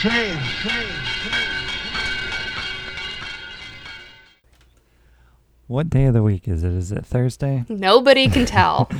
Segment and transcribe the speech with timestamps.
[0.00, 0.38] shame.
[5.66, 6.72] What day of the week is it?
[6.72, 7.64] Is it Thursday?
[7.68, 8.90] Nobody can tell.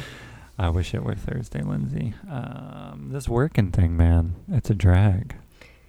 [0.58, 2.14] I wish it were Thursday, Lindsay.
[2.30, 5.34] Um, this working thing, man, it's a drag.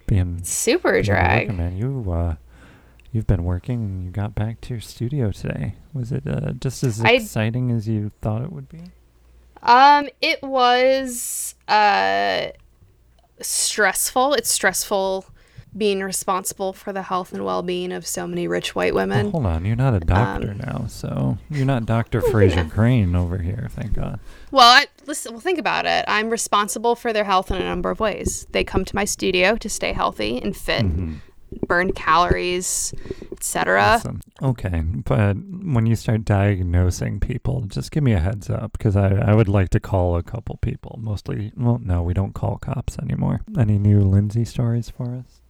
[0.06, 1.48] Being Super drag.
[1.48, 1.76] working, man.
[1.76, 2.34] You uh,
[3.12, 3.84] you've been working.
[3.84, 5.74] and You got back to your studio today.
[5.94, 8.80] Was it uh, just as I- exciting as you thought it would be?
[9.62, 12.46] Um, it was uh
[13.40, 14.34] stressful.
[14.34, 15.26] It's stressful
[15.74, 19.30] being responsible for the health and well-being of so many rich white Well, women.
[19.30, 23.38] hold on, you're not a doctor Um, now, so you're not Doctor Frasier Crane over
[23.38, 23.68] here.
[23.70, 24.20] Thank God.
[24.50, 25.32] Well, I, listen.
[25.32, 26.04] Well, think about it.
[26.08, 28.46] I'm responsible for their health in a number of ways.
[28.52, 31.14] They come to my studio to stay healthy and fit, Mm-hmm.
[31.66, 32.92] Burn calories,
[33.30, 33.80] etc.
[33.82, 34.20] Awesome.
[34.42, 39.14] Okay, but when you start diagnosing people, just give me a heads up because I,
[39.14, 40.98] I would like to call a couple people.
[41.02, 43.40] Mostly, well, no, we don't call cops anymore.
[43.58, 45.40] Any new Lindsay stories for us?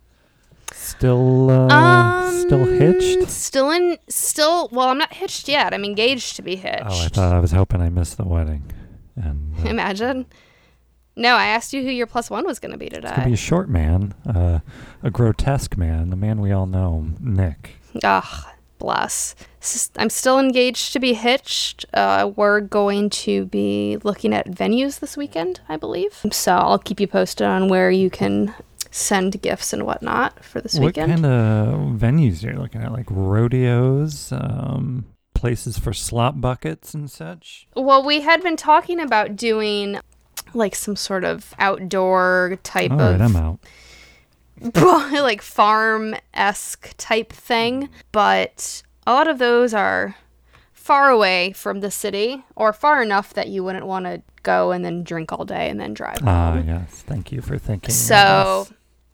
[0.73, 3.19] Still, uh, still hitched?
[3.19, 3.99] Um, Still in.
[4.09, 4.69] Still.
[4.73, 5.75] Well, I'm not hitched yet.
[5.75, 6.83] I'm engaged to be hitched.
[6.87, 8.73] Oh, I thought I was hoping I missed the wedding.
[9.17, 10.27] And uh, Imagine.
[11.17, 13.09] No, I asked you who your plus one was going to be today.
[13.09, 14.61] it's gonna be a short man, uh,
[15.03, 17.77] a grotesque man, the man we all know, Nick.
[18.03, 18.47] Ugh,
[18.79, 19.35] bless.
[19.97, 21.85] I'm still engaged to be hitched.
[21.93, 26.21] Uh, we're going to be looking at venues this weekend, I believe.
[26.33, 28.55] So I'll keep you posted on where you can
[28.91, 31.13] send gifts and whatnot for this What weekend.
[31.13, 32.91] kind of venues are you looking at?
[32.93, 37.67] Like rodeos, um, places for slop buckets and such?
[37.77, 39.99] well, we had been talking about doing
[40.55, 43.59] like some sort of outdoor type All right, of I'm out.
[45.13, 50.17] like farm esque type thing, but a lot of those are
[50.73, 54.85] far away from the city or far enough that you wouldn't want to go and
[54.85, 56.67] then drink all day and then drive Ah, home.
[56.69, 57.03] yes.
[57.07, 57.95] Thank you for thinking.
[57.95, 58.67] So,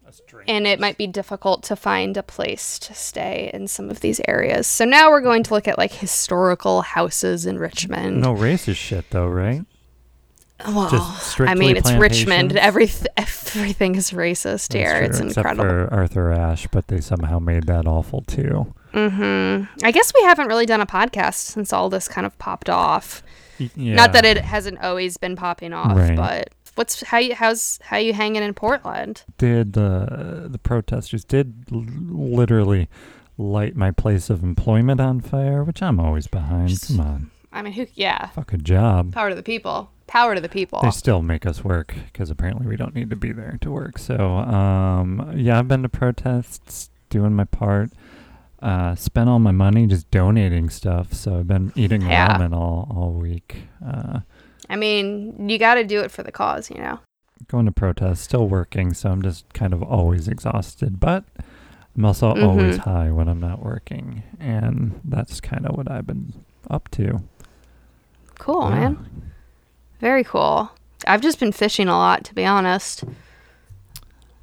[0.06, 0.20] us.
[0.46, 4.20] and it might be difficult to find a place to stay in some of these
[4.26, 4.66] areas.
[4.66, 8.20] So now we're going to look at like historical houses in Richmond.
[8.22, 9.62] no racist shit, though, right?
[10.66, 12.52] Well, I mean, it's Richmond.
[12.52, 14.96] Everyth- everything is racist here.
[14.96, 15.64] It's except incredible.
[15.64, 18.74] for Arthur Ashe, but they somehow made that awful too.
[18.92, 22.68] hmm I guess we haven't really done a podcast since all this kind of popped
[22.70, 23.22] off.
[23.76, 23.94] Yeah.
[23.94, 26.16] Not that it hasn't always been popping off, Right.
[26.16, 29.24] but what's how you how's how you hanging in Portland?
[29.36, 32.88] did the the protesters did l- literally
[33.36, 36.68] light my place of employment on fire, which I'm always behind.
[36.68, 37.86] Just- Come on, I mean, who?
[37.94, 39.12] Yeah, fuck a job.
[39.12, 39.90] power to the people.
[40.08, 40.80] Power to the people.
[40.82, 43.98] They still make us work because apparently we don't need to be there to work.
[43.98, 47.90] So, um, yeah, I've been to protests, doing my part.
[48.60, 51.12] Uh, spent all my money just donating stuff.
[51.12, 52.36] So I've been eating Yeah.
[52.36, 53.68] ramen all all week.
[53.86, 54.20] Uh,
[54.68, 56.98] I mean, you got to do it for the cause, you know.
[57.46, 58.92] going to protests, still working.
[58.94, 61.24] So I'm just kind of always exhausted, but
[61.96, 62.80] I'm also always Mhm.
[62.80, 66.32] high when I'm not working, and that's kind of what I've been
[66.68, 67.22] up to.
[68.38, 68.74] Cool, Yeah.
[68.80, 69.06] man.
[70.00, 70.70] Very cool.
[71.06, 73.04] I've just been fishing a lot, to be honest.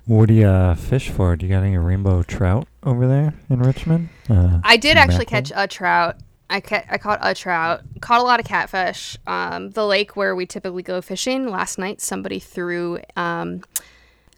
[0.05, 1.35] What do you uh, fish for?
[1.35, 4.09] Do you got any rainbow trout over there in Richmond?
[4.29, 5.41] Uh, I did actually mackerel?
[5.41, 6.17] catch a trout.
[6.47, 7.81] I ca- I caught a trout.
[8.01, 9.17] Caught a lot of catfish.
[9.25, 11.49] Um, the lake where we typically go fishing.
[11.49, 12.99] Last night, somebody threw.
[13.15, 13.61] Um,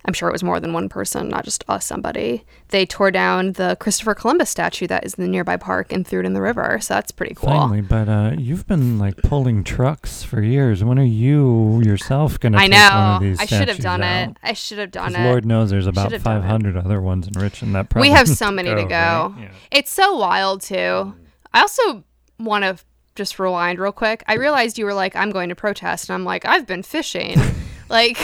[0.07, 1.85] I'm sure it was more than one person, not just us.
[1.85, 2.45] Somebody.
[2.69, 6.21] They tore down the Christopher Columbus statue that is in the nearby park and threw
[6.21, 6.79] it in the river.
[6.81, 7.49] So that's pretty cool.
[7.49, 10.83] Finally, but uh, you've been like pulling trucks for years.
[10.83, 12.57] When are you yourself gonna?
[12.57, 13.15] I take One know.
[13.17, 14.29] of these I should have done out?
[14.31, 14.37] it.
[14.43, 15.23] I should have done it.
[15.23, 16.41] Lord knows there's about Should've done it.
[16.41, 18.87] 500 other ones in Richmond that probably we have so many to go.
[18.87, 19.33] right?
[19.39, 19.51] Yeah.
[19.71, 21.13] It's so wild too.
[21.53, 22.03] I also
[22.39, 22.77] want to
[23.15, 24.23] just rewind real quick.
[24.27, 27.35] I realized you were like, "I'm going to protest," and I'm like, "I've been fishing."
[27.89, 28.19] like,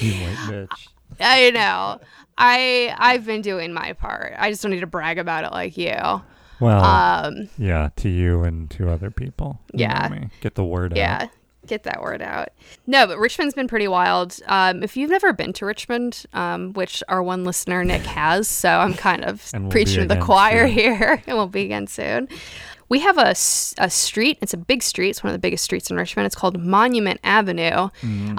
[0.00, 0.36] You white
[0.68, 0.88] bitch.
[1.20, 2.00] I know.
[2.38, 4.34] I I've been doing my part.
[4.38, 5.94] I just don't need to brag about it like you.
[6.60, 9.60] Well, Um, yeah, to you and to other people.
[9.72, 10.24] You know Yeah.
[10.40, 10.96] Get the word out.
[10.98, 11.28] yeah.
[11.66, 12.50] Get that word out.
[12.86, 14.38] No, but Richmond's been pretty wild.
[14.46, 18.68] Um, if you've never been to Richmond, um, which our one listener Nick has, so
[18.68, 20.74] I'm kind of And will preaching to the choir soon.
[20.76, 21.22] here.
[21.26, 22.28] it will be again soon.
[22.88, 23.30] We have a,
[23.78, 24.38] a street.
[24.40, 25.10] It's a big street.
[25.10, 26.26] It's one of the biggest streets in Richmond.
[26.26, 27.88] It's called Monument Avenue.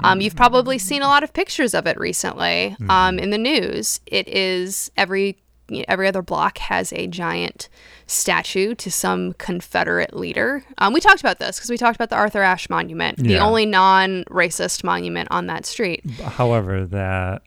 [0.04, 4.00] Um, you've probably seen a lot of pictures of it recently um, in the news.
[4.06, 5.38] It is every
[5.86, 7.68] every other block has a giant
[8.06, 10.64] statue to some Confederate leader.
[10.78, 13.66] Um, we talked about this because we talked about the Arthur Ashe Monument, the only
[13.66, 16.08] non-racist monument on that street.
[16.22, 17.42] However, that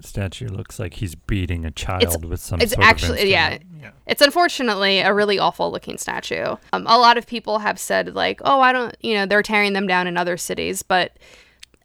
[0.00, 3.58] statue looks like he's beating a child with some it's sort of actually- yeah.
[3.80, 3.90] Yeah.
[4.06, 6.56] It's unfortunately a really awful looking statue.
[6.72, 9.72] Um, a lot of people have said, like, oh, I don't, you know, they're tearing
[9.72, 11.16] them down in other cities, but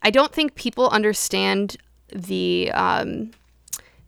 [0.02, 1.76] I don't think people understand
[2.12, 3.32] the um,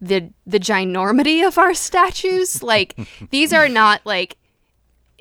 [0.00, 2.62] the the ginormity of our statues.
[2.62, 2.96] Like
[3.31, 4.37] these are not like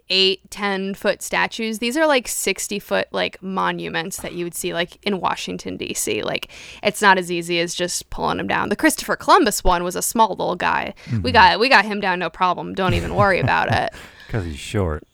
[0.10, 1.80] eight, ten foot statues.
[1.80, 6.24] These are like sixty foot like monuments that you would see like in Washington D.C.
[6.24, 6.52] Like
[6.84, 8.70] it's not as easy as just pulling them down.
[8.70, 10.94] The Christopher Columbus one was a small little guy.
[11.08, 11.28] We mm-hmm.
[11.30, 12.74] got we got him down no problem.
[12.74, 13.94] Don't even worry about it.
[14.28, 15.06] Because he's short.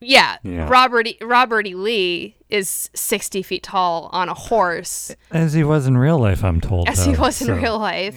[0.00, 0.68] Yeah, Yeah.
[0.68, 1.76] Robert e- Robert E.
[1.76, 6.60] Lee is sixty feet tall on a horse, As he was in real life, I'm
[6.60, 6.88] told.
[6.88, 8.16] as he though, was in real life.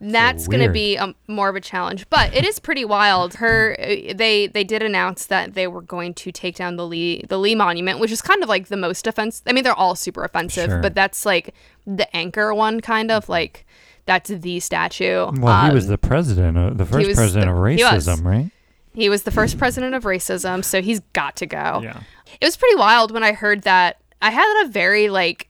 [0.00, 3.34] That's going to be um, more of a challenge, but it is pretty wild.
[3.34, 7.24] Her, uh, they they did announce that they were going to take down the Lee
[7.28, 9.42] the Lee Monument, which is kind of like the most offensive.
[9.46, 10.82] I mean, they're all super offensive, Sure.
[10.82, 11.54] but that's like
[11.86, 13.64] the anchor one, kind of like
[14.04, 15.30] that's the statue.
[15.32, 18.50] Well, he was Um, the president, of, the first president the- of he racism, right?
[18.92, 21.80] he was the first president of racism, so he's got to go.
[21.82, 22.00] Yeah.
[22.40, 23.96] It was pretty wild when I heard that.
[24.20, 25.48] I had a very like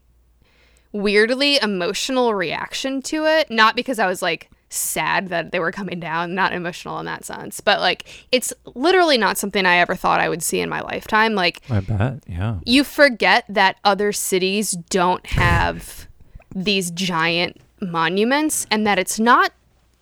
[1.02, 6.00] weirdly emotional reaction to it, not because I was like sad that they were coming
[6.00, 10.20] down, not emotional in that sense, but like it's literally not something I ever thought
[10.20, 11.34] I would see in my lifetime.
[11.34, 12.24] Like I bet.
[12.26, 12.58] Yeah.
[12.64, 16.08] you forget that other cities don't have
[16.54, 19.52] these giant monuments and that it's not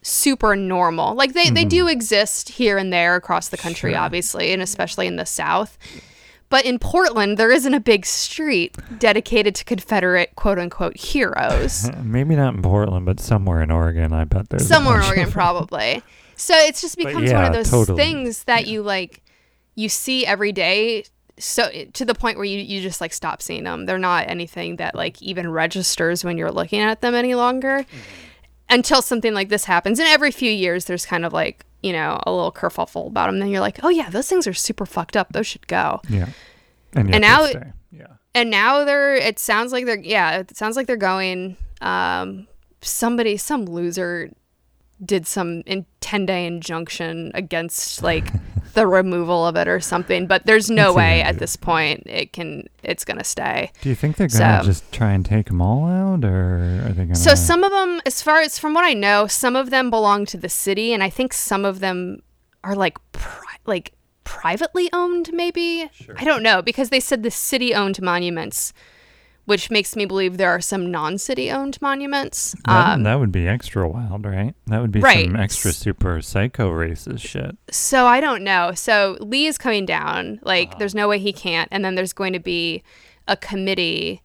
[0.02, 1.14] super normal.
[1.14, 1.68] Like they, they mm-hmm.
[1.68, 4.00] do exist here and there across the country, Sure.
[4.00, 5.78] obviously, and especially in the South.
[6.50, 11.90] But in Portland, there isn't a big street dedicated to Confederate quote unquote heroes.
[12.02, 16.02] Maybe not in Portland, but somewhere in Oregon, I bet there's Somewhere in Oregon, probably.
[16.36, 17.96] So it's just becomes one of those totally.
[17.96, 19.22] things that you like,
[19.76, 21.04] you see every day.
[21.38, 23.86] So to the point where you, you just like stop seeing them.
[23.86, 27.98] They're not anything that like even registers when you're looking at them any longer Mm-hmm.
[28.68, 30.00] until something like this happens.
[30.00, 33.38] And every few years, there's kind of like, you know, a little kerfuffle about them.
[33.38, 35.32] Then you're like, oh yeah, those things are super fucked up.
[35.32, 36.00] Those should go.
[36.08, 36.28] Yeah.
[36.94, 37.46] And, And now-.
[37.92, 38.06] Yeah.
[38.34, 42.48] and now they're it sounds like they're yeah it sounds like they're going um
[42.80, 44.30] somebody some loser
[45.04, 48.26] did some in 10 day injunction against like
[48.74, 52.32] the removal of it or something but there's no That's way at this point it
[52.32, 53.72] can it's gonna stay.
[53.80, 56.92] Do you think they're gonna So- just try and take them all out, or are
[56.92, 57.14] they gonna?
[57.16, 60.26] so some of them as far as from what i know some of them belong
[60.26, 62.20] to the city and i think some of them
[62.62, 63.92] are like pri- like
[64.24, 65.90] privately owned maybe?
[66.16, 68.72] I don't know because they said the city owned monuments
[69.46, 73.46] which makes me believe there are some non-city owned monuments that, um, that would be
[73.46, 74.54] extra wild, right?
[74.68, 75.26] That would be Right.
[75.26, 77.56] some extra super psycho racist shit.
[77.70, 80.78] so i don't know so lee is coming down like Uh-huh.
[80.78, 82.82] there's no way he can't and then there's going to be
[83.28, 84.22] a committee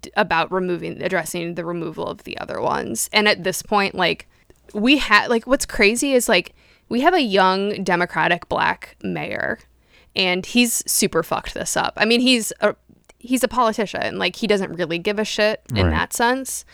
[0.00, 4.26] d- about removing addressing the removal of the other ones and at this point like
[4.74, 6.54] we had like what's crazy is like
[6.88, 9.58] we have a young democratic black mayor
[10.14, 12.74] and he's super fucked this up i mean he's a
[13.26, 15.90] he's a politician like he doesn't really give a shit in Right.
[15.90, 16.64] that sense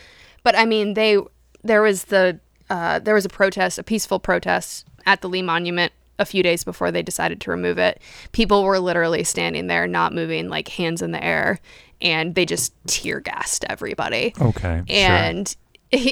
[0.43, 1.19] but i mean they
[1.65, 2.39] there was the
[2.71, 6.63] uh, there was a protest a peaceful protest at the lee monument a few days
[6.65, 8.01] before they decided to remove it
[8.33, 11.59] people were literally standing there not moving like hands in the air
[12.01, 14.83] and they just tear gassed everybody Okay.
[14.89, 15.57] and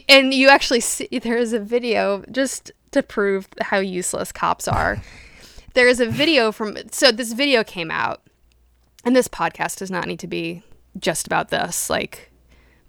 [0.09, 5.01] and you actually see there is a video just to prove how useless cops are.
[5.75, 8.21] there is a video from so this video came out,
[9.05, 10.63] and this podcast does not need to be
[10.99, 11.89] just about this.
[11.91, 12.31] Like,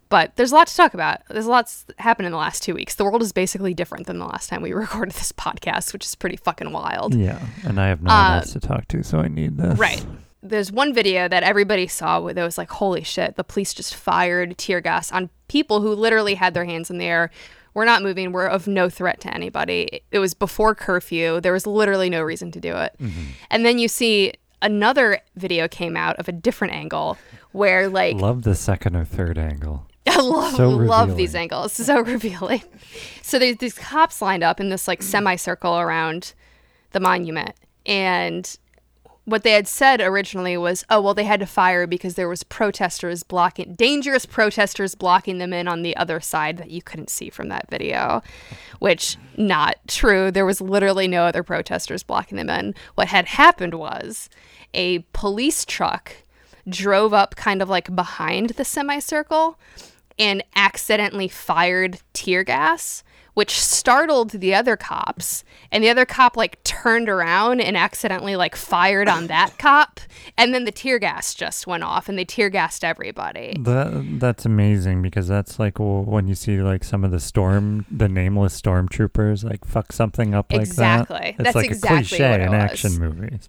[0.10, 1.22] but there's a lot to talk about.
[1.30, 2.96] There's lots happened in the last two weeks.
[2.96, 6.16] The world is basically different than the last time we recorded this podcast, which is
[6.16, 7.14] pretty fucking wild.
[7.16, 9.74] Yeah, and I have no one else to talk to, so I need this.
[9.74, 10.06] Uh, Right.
[10.44, 13.94] There's one video that everybody saw where there was like, holy shit, the police just
[13.94, 17.30] fired tear gas on people who literally had their hands in the air.
[17.76, 18.32] We're not moving.
[18.32, 20.02] We're of no threat to anybody.
[20.10, 21.42] It was before curfew.
[21.42, 22.96] There was literally no reason to do it.
[23.52, 27.18] And then you see another video came out of a different angle
[27.52, 29.88] where like Love the second or third angle.
[30.08, 31.74] I love So love these angles.
[31.74, 32.64] So revealing.
[33.22, 36.34] So there's these cops lined up in this like semicircle around
[36.92, 38.58] the monument, and
[39.26, 42.44] what they had said originally was, oh well, they had to fire because there was
[42.44, 47.30] protesters blocking, dangerous protesters blocking them in on the other side that you couldn't see
[47.30, 48.24] from that video,
[48.80, 50.32] which not true.
[50.32, 52.74] There was literally no other protesters blocking them in.
[52.96, 54.30] What had happened was
[54.74, 56.14] a police truck
[56.68, 59.60] drove up kind of like behind the semicircle
[60.18, 65.44] and accidentally fired tear gas, which startled the other cops.
[65.72, 70.00] And the other cop like turned around and accidentally like fired on that cop.
[70.38, 73.56] And then the tear gas just went off and they tear gassed everybody.
[73.60, 78.10] That that's amazing because that's like when you see like some of the storm, the
[78.10, 81.18] nameless stormtroopers like fuck something up like Exactly.
[81.18, 81.28] that.
[81.30, 83.48] It's That's like exactly a cliche in action movies,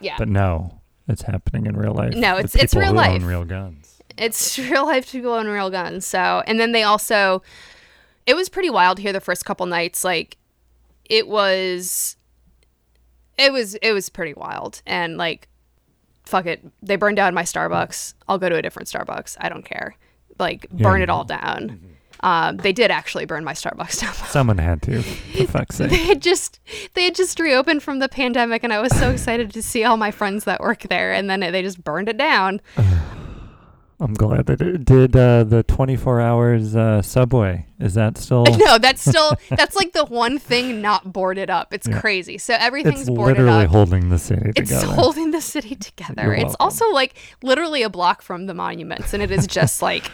[0.00, 0.16] Yeah.
[0.18, 2.14] but no, it's happening in real life.
[2.14, 3.20] No, it's- it's real life.
[3.22, 4.02] Own real guns.
[4.18, 6.04] it's real life people and real guns.
[6.06, 7.42] So, and then they also,
[8.30, 10.04] it was pretty wild here the first couple nights.
[10.04, 10.36] Like,
[11.04, 12.16] it was,
[13.36, 14.82] it was, it was pretty wild.
[14.86, 15.48] And like,
[16.24, 18.14] fuck it, they burned down my Starbucks.
[18.28, 19.36] I'll go to a different Starbucks.
[19.40, 19.96] I don't care.
[20.38, 21.04] Like, burn Yeah.
[21.04, 21.80] it all down.
[22.22, 24.12] Um, they did actually burn my Starbucks down.
[24.28, 25.02] Someone had to.
[25.02, 26.60] For fuck's they had just
[26.94, 29.96] they had just reopened from the pandemic, and I was so excited to see all
[29.96, 31.12] my friends that work there.
[31.14, 32.60] And then they just burned it down.
[34.02, 35.14] I'm glad that it did.
[35.14, 38.44] Uh, the 24 hours uh, subway is that still?
[38.58, 41.74] No, that's still that's like the one thing not boarded up.
[41.74, 42.00] It's Yeah.
[42.00, 42.38] crazy.
[42.38, 43.70] So everything's It's boarded literally up.
[43.70, 44.86] holding the city It's together.
[44.86, 46.22] holding the city together.
[46.24, 46.56] You're it's welcome.
[46.60, 50.10] also like literally a block from the monuments, and it is just like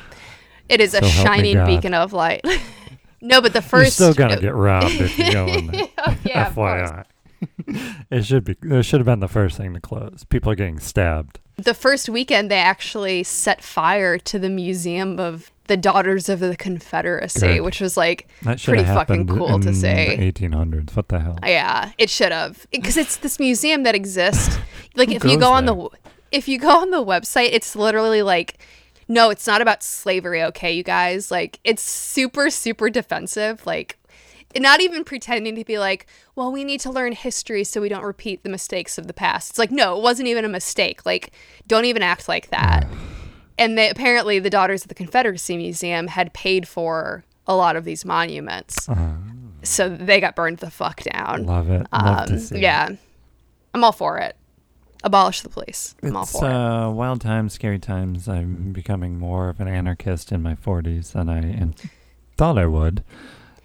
[0.68, 2.44] it is a So me shining beacon of light.
[3.22, 5.88] no, but the You're first still gonna get robbed if you go in there.
[6.24, 6.50] yeah.
[6.50, 7.04] FYI.
[8.10, 8.56] it should be.
[8.62, 10.24] It should have been the first thing to close.
[10.28, 11.38] People are getting stabbed.
[11.56, 16.56] The first weekend, they actually set fire to the Museum of the Daughters of the
[16.56, 17.60] Confederacy, Good.
[17.62, 20.16] which was like pretty fucking cool to say.
[20.20, 20.94] 1800s.
[20.94, 21.38] What the hell?
[21.42, 24.58] Yeah, it should have because it's this museum that exists.
[24.96, 25.90] Like if you go on the
[26.32, 28.56] if you go on the website, it's literally like
[29.08, 31.30] no, it's not about slavery, okay, you guys.
[31.30, 33.98] Like it's super super defensive, like
[34.60, 38.04] not even pretending to be like, well, we need to learn history so we don't
[38.04, 39.50] repeat the mistakes of the past.
[39.50, 41.04] It's like, no, it wasn't even a mistake.
[41.06, 41.32] Like
[41.66, 42.86] don't even act like that.
[43.58, 47.84] And they, apparently the Daughters of the Confederacy Museum had paid for a lot of
[47.84, 48.88] these monuments.
[48.88, 49.14] Uh,
[49.62, 51.44] So they got burned the fuck down.
[51.46, 51.86] love it.
[51.92, 52.56] Love Um, see.
[52.56, 52.60] it.
[52.60, 52.90] yeah,
[53.74, 54.36] I'm all for it.
[55.04, 55.94] Abolish the police.
[56.02, 56.52] I'm all It's for it.
[56.52, 58.28] uh, wild times, scary times.
[58.28, 61.70] I'm becoming more of an anarchist in my 40s than I
[62.36, 63.02] thought I would.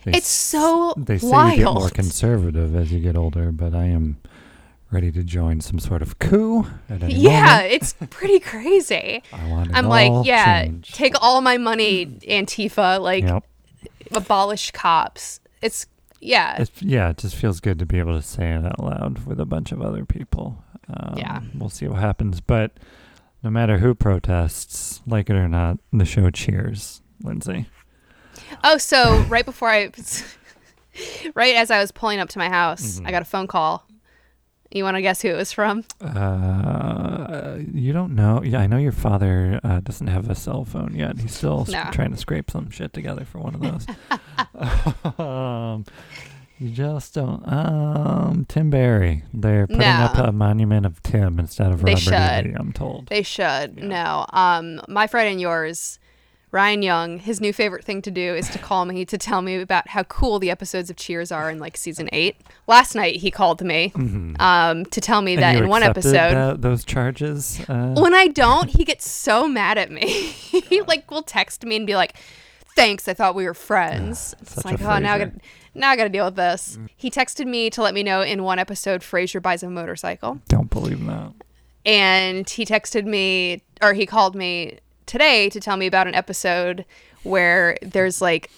[0.03, 3.86] They It's so They say you get more conservative as you get older, but I
[3.86, 4.17] am
[4.91, 7.72] ready to join some sort of coup at any Yeah, moment.
[7.74, 9.24] it's pretty crazy.
[9.34, 10.93] I want it I'm like, yeah, changed.
[10.96, 13.43] take all my money, Antifa, like Yep.
[14.12, 15.39] abolish cops.
[15.62, 15.86] It's
[16.20, 19.25] yeah, It's, yeah, it just feels good to be able to say it out loud
[19.25, 20.63] with a bunch of other people.
[20.88, 21.41] Um, Yeah.
[21.55, 22.41] We'll see what happens.
[22.41, 22.74] But
[23.43, 27.65] no matter who protests, like it or not, the show cheers, Lindsay.
[28.63, 29.91] Oh, so right before I,
[31.36, 33.08] right as I was pulling up to my house, Mhm.
[33.08, 33.86] I got a phone call.
[34.74, 35.84] You want to guess who it was from?
[36.00, 38.41] Uh, you don't know.
[38.41, 41.20] Yeah, I know your father uh, doesn't have a cell phone yet.
[41.20, 41.84] He's still No.
[41.91, 43.86] trying to scrape some shit together for one of those.
[45.20, 45.86] um,
[46.58, 47.43] you just don't.
[47.51, 49.24] Um, Tim Barry.
[49.34, 52.03] They're putting up a monument of Tim instead of They Robert E.
[52.03, 52.46] should.
[52.46, 53.08] Lee, I'm told.
[53.08, 53.77] They should.
[53.77, 53.88] Yeah.
[53.88, 54.25] No.
[54.31, 56.00] Um, my friend and yours,
[56.51, 59.55] Ryan Young, his new favorite thing to do is to call me to tell me
[59.62, 62.36] about how cool the episodes of Cheers are in like season eight.
[62.67, 64.39] Last night he called me Mhm.
[64.41, 66.12] um, to tell me And that in one episode.
[66.34, 67.62] that- those charges.
[67.70, 70.01] Uh, When I don't, he gets so mad at me.
[70.10, 72.15] he like will text me and be like,
[72.75, 75.29] "Thanks, I thought we were friends." it's like, oh, now I got
[75.74, 76.77] now I got to deal with this.
[76.98, 80.41] He texted me to let me know in one episode Frasier buys a motorcycle.
[80.50, 81.31] don't believe that.
[81.86, 86.86] and he texted me or he called me today to tell me about an episode
[87.24, 88.50] where there's like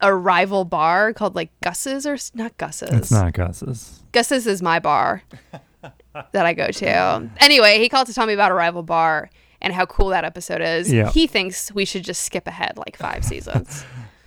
[0.00, 2.90] a rival bar called like Gus's or not Gus's.
[2.90, 4.02] It's not Gus's.
[4.12, 5.22] Gus's is my bar
[6.32, 7.30] that I go to.
[7.38, 10.60] Anyway, he called to tell me about a rival bar and how cool that episode
[10.60, 10.92] is.
[10.92, 11.10] Yeah.
[11.10, 13.84] He thinks we should just skip ahead like five seasons.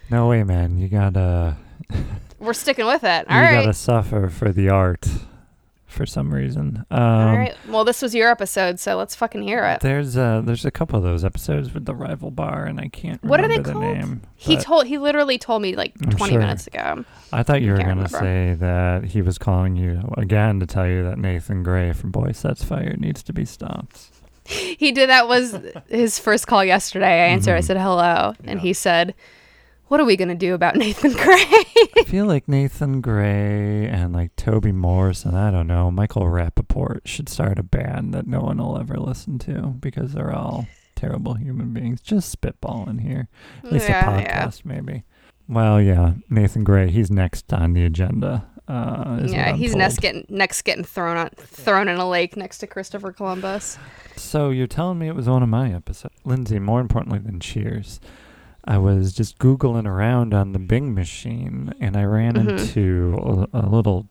[0.10, 0.78] No way, man.
[0.80, 1.58] You gotta.
[2.40, 3.30] We're sticking with it.
[3.30, 3.62] All you right.
[3.62, 5.08] gotta suffer for the art,
[5.88, 6.86] for some reason.
[6.92, 7.56] Um, All right.
[7.70, 9.80] Well, this was your episode, so let's fucking hear it.
[9.80, 13.24] There's uh there's a couple of those episodes with the rival bar, and I can't
[13.24, 13.84] What are they the called?
[13.84, 14.22] name.
[14.36, 16.40] He but told he literally told me like I'm 20 sure.
[16.42, 17.06] minutes ago.
[17.32, 18.10] I thought you were gonna remember.
[18.20, 22.32] say that he was calling you again to tell you that Nathan Gray from Boy
[22.34, 24.10] Sets Fire needs to be stopped.
[24.48, 25.58] He did that was
[25.90, 27.06] his first call yesterday.
[27.26, 27.56] I answered.
[27.56, 27.64] I Mhm.
[27.66, 29.14] said hello, and he said,
[29.88, 31.44] "What are we gonna do about Nathan Gray?"
[31.98, 37.02] I feel like Nathan Gray and like Toby Morse and I don't know Michael Rapaport
[37.06, 41.36] should start a band that no one will ever listen to because they're all terrible
[41.36, 42.02] human beings.
[42.02, 43.28] Just spitballing here.
[43.64, 44.46] At least Yeah, a yeah.
[44.46, 45.04] podcast, maybe.
[45.48, 46.90] Well, yeah, Nathan Gray.
[46.92, 48.48] He's next on the agenda.
[48.68, 49.80] Uh, yeah, he's told.
[49.80, 53.78] next getting next getting thrown on thrown in a lake next to Christopher Columbus.
[54.18, 56.60] So you're telling me it was one of my episodes, Lindsay.
[56.60, 58.02] More importantly than Cheers,
[58.68, 62.50] I was just googling around on the Bing machine, and I ran Mhm.
[62.60, 64.08] into a, a little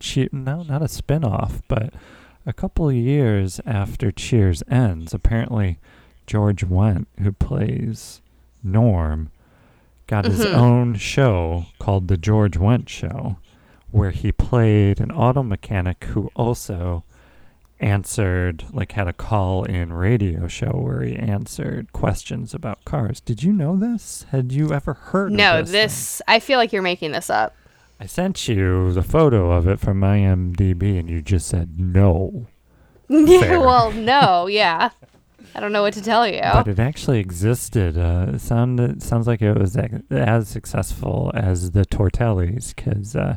[0.00, 1.94] che- no, not a spin-off, but
[2.44, 5.78] a couple of years after Cheers ends, apparently
[6.26, 8.20] George Wendt, who plays
[8.62, 9.30] Norm,
[10.08, 10.54] got his Mhm.
[10.54, 13.36] own show called the George Wendt Show,
[13.92, 17.04] where he played an auto mechanic who also
[17.80, 23.20] answered, like, had a call in radio show where he answered questions about cars.
[23.20, 24.26] Did you know this?
[24.30, 25.72] Had you ever heard No, of this?
[25.72, 27.54] No, this, I feel like you're making this up.
[28.00, 32.46] I sent you the photo of it from IMDb and you just said no.
[33.08, 34.90] Yeah, well, no, yeah.
[35.54, 36.40] I don't know what to tell you.
[36.40, 37.96] But it actually existed.
[37.96, 39.76] Uh, it sounded sounds like it was
[40.10, 43.36] as successful as the Tortellis because uh,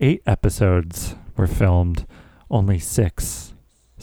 [0.00, 2.06] eight episodes were filmed,
[2.50, 3.53] only six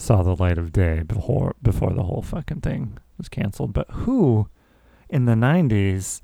[0.02, 3.72] saw the light of day before before the whole fucking thing was canceled.
[3.72, 4.48] But who
[5.08, 6.20] in the '90s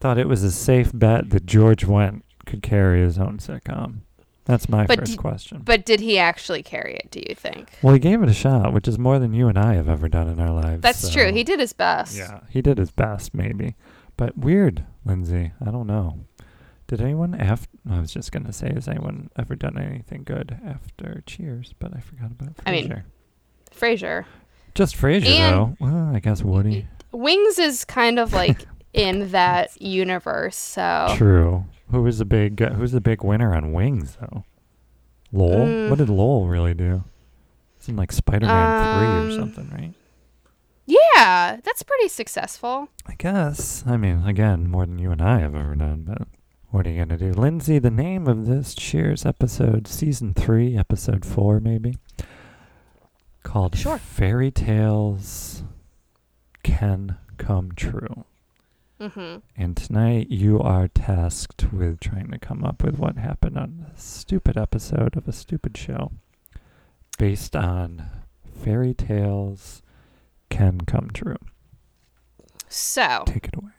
[0.00, 3.98] thought it was a safe bet that George Wendt could carry his own sitcom?
[4.46, 5.62] That's my But first did- question.
[5.64, 7.70] But did he actually carry it, do you think?
[7.82, 10.06] well, he gave it a shot, which is more than you and I have ever
[10.06, 10.82] done in our lives.
[10.82, 11.32] That's true.
[11.32, 12.14] He did his best.
[12.16, 13.74] yeah, he did his best, maybe.
[14.18, 15.52] But weird, Lindsay.
[15.64, 16.20] I don't know.
[16.86, 17.68] Did anyone after?
[17.90, 21.74] I was just gonna say, has anyone ever done anything good after Cheers?
[21.78, 22.62] But I forgot about Frasier.
[22.66, 23.02] I mean,
[23.70, 24.24] Frasier.
[24.74, 25.76] just Frasier and- though.
[25.80, 26.86] Well, I guess Woody.
[27.12, 31.64] Wings is kind of like in that universe, so True.
[31.90, 32.60] Who was the big?
[32.60, 34.44] Uh, who's the big winner on Wings though?
[35.32, 35.66] Lowell.
[35.66, 35.90] Mm.
[35.90, 37.04] What did Lowell really do?
[37.76, 39.94] It's in like Spider-Man three Um, or something, right?
[40.86, 42.88] yeah, that's pretty successful.
[43.06, 43.84] I guess.
[43.86, 46.28] I mean, again, more than you and I have ever done, but
[46.74, 47.32] what are you going to do?
[47.32, 51.96] Lindsay, the name of this Cheers episode, season three, episode four, maybe,
[53.44, 53.96] called Sure.
[53.96, 55.62] Fairy Tales
[56.64, 58.24] Can Come True.
[59.00, 63.86] hmm And tonight you are tasked with trying to come up with what happened on
[63.94, 66.10] a stupid episode of a stupid show
[67.18, 68.10] based on
[68.52, 69.80] fairy tales
[70.50, 71.36] can come true.
[72.68, 73.70] So Take it away.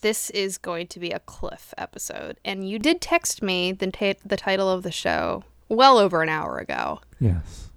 [0.00, 4.14] This is going to be a Cliff episode, and you did text me the ta-
[4.24, 7.00] the title of the show well over an hour ago.
[7.20, 7.70] Yes.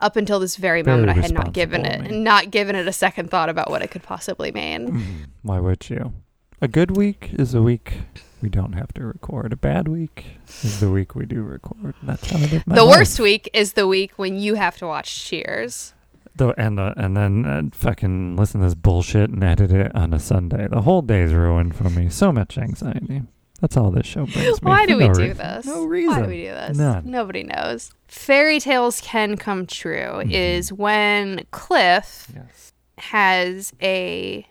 [0.00, 2.18] Up until this very, Very moment, I had not given it me.
[2.18, 4.90] not given it a second thought about what it could possibly mean.
[4.90, 5.04] Mm,
[5.42, 6.12] Why would you?
[6.60, 7.94] A good week is a week
[8.40, 9.52] we don't have to record.
[9.52, 10.24] A bad week
[10.64, 11.94] is the week we do record.
[12.02, 12.96] That's how I live my the life.
[12.98, 15.94] worst week is the week when you have to watch Cheers.
[16.36, 20.14] Though, and uh, and then uh, fucking listen to this bullshit and edit it on
[20.14, 20.66] a Sunday.
[20.68, 22.08] The whole day's ruined for me.
[22.08, 23.22] So much anxiety.
[23.60, 24.68] That's all this show brings me.
[24.68, 25.66] Why do we no do this?
[25.66, 26.10] No reason.
[26.16, 26.76] Why do we do this?
[26.78, 27.08] None.
[27.08, 27.92] Nobody knows.
[28.08, 30.32] Fairy tales can come true Mhm.
[30.32, 32.72] is when Cliff Yes.
[32.98, 34.46] has a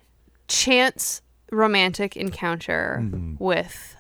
[0.48, 3.38] chance romantic encounter Mhm.
[3.40, 3.98] with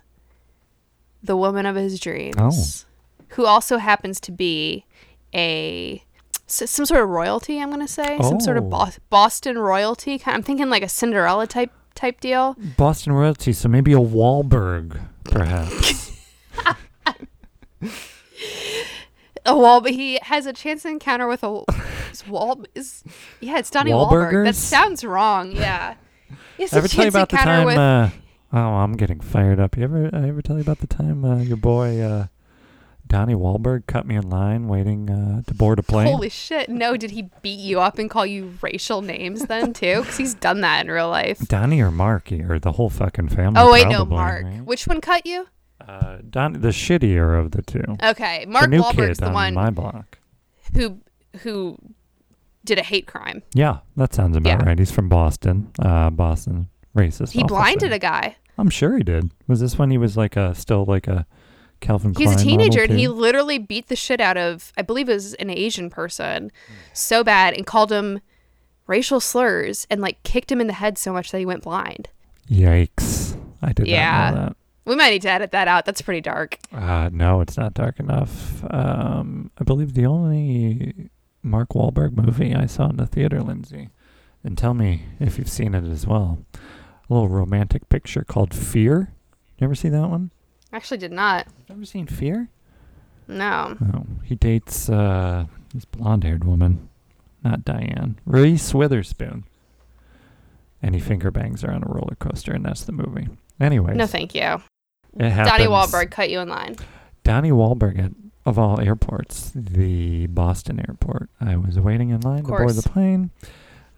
[1.23, 3.33] the woman of his dreams, Oh.
[3.35, 4.85] who also happens to be
[5.33, 6.03] a
[6.51, 7.59] some sort of royalty.
[7.61, 8.69] I'm gonna say some sort of Oh.
[8.69, 10.21] Bos- Boston royalty.
[10.25, 12.55] I'm thinking like a Cinderella type type deal.
[12.77, 16.11] Boston royalty, so maybe a Wahlberg, perhaps.
[19.45, 21.63] a well, but he has a chance encounter with a
[22.11, 23.03] is Wal is
[23.39, 24.45] yeah, it's Donnie Wahlberg.
[24.45, 25.51] That sounds wrong.
[25.53, 25.95] Yeah.
[26.57, 27.65] He has a ever tell you about the time?
[27.65, 28.09] with Uh,
[28.53, 29.77] oh, I'm getting fired up.
[29.77, 32.27] You ever, I ever tell you about the time uh, your boy uh,
[33.11, 36.07] Donnie Wahlberg cut me in line waiting uh, to board a plane?
[36.07, 36.69] Holy shit!
[36.69, 39.99] No, did he beat you up and call you racial names then too?
[40.01, 41.39] Because he's done that in real life.
[41.39, 43.59] Donnie or Marky or the whole fucking family?
[43.61, 44.45] Oh wait, no, Mark.
[44.45, 44.61] right?
[44.63, 45.47] Which one cut you?
[45.85, 47.83] Uh, Don, the shittier of the two.
[48.01, 50.17] Okay, Mark the Wahlberg's the on one my block.
[50.73, 50.99] who
[51.41, 51.77] who
[52.63, 53.43] did a hate crime.
[53.53, 54.65] Yeah, that sounds about Yeah.
[54.65, 54.79] right.
[54.79, 55.71] He's from Boston.
[55.79, 57.31] Uh, Boston racist.
[57.31, 57.47] He officer.
[57.47, 58.37] blinded a guy.
[58.57, 59.31] I'm sure he did.
[59.47, 61.25] Was this when he was like a still like a
[61.81, 65.13] Calvin He's a teenager and he literally beat the shit out of I believe it
[65.13, 66.51] was an Asian person
[66.93, 68.21] so bad and called him
[68.87, 72.09] racial slurs and like kicked him in the head so much that he went blind.
[72.49, 73.37] Yikes!
[73.61, 74.11] I did Yeah.
[74.11, 74.57] not know that.
[74.85, 75.85] We might need to edit that out.
[75.85, 76.57] That's pretty dark.
[76.73, 78.63] Uh, no, it's not dark enough.
[78.73, 81.09] Um, I believe the only
[81.43, 83.89] Mark Wahlberg movie I saw in the theater, Lindsay,
[84.43, 86.39] and tell me if you've seen it as well.
[86.55, 89.13] A little romantic picture called Fear.
[89.59, 90.31] You ever see that one?
[90.73, 91.47] Actually did not.
[91.69, 92.47] Ever seen Fear?
[93.27, 93.77] No.
[93.79, 94.05] No.
[94.23, 96.89] He dates uh, this blonde-haired woman,
[97.43, 99.43] not Diane, Reese Witherspoon,
[100.81, 103.27] and he finger bangs her on a roller coaster, and that's the movie.
[103.59, 104.61] Anyways, No thank you.
[105.19, 105.49] it happens.
[105.57, 106.77] Donnie Wahlberg cut you in line.
[107.23, 108.11] Donnie Wahlberg at
[108.43, 111.29] of all airports, the Boston airport.
[111.39, 113.29] I was waiting in line to board the plane,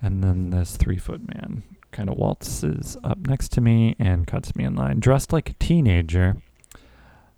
[0.01, 4.53] and then this three foot man kind of waltzes up next to me and cuts
[4.55, 6.35] me in line, dressed like a teenager.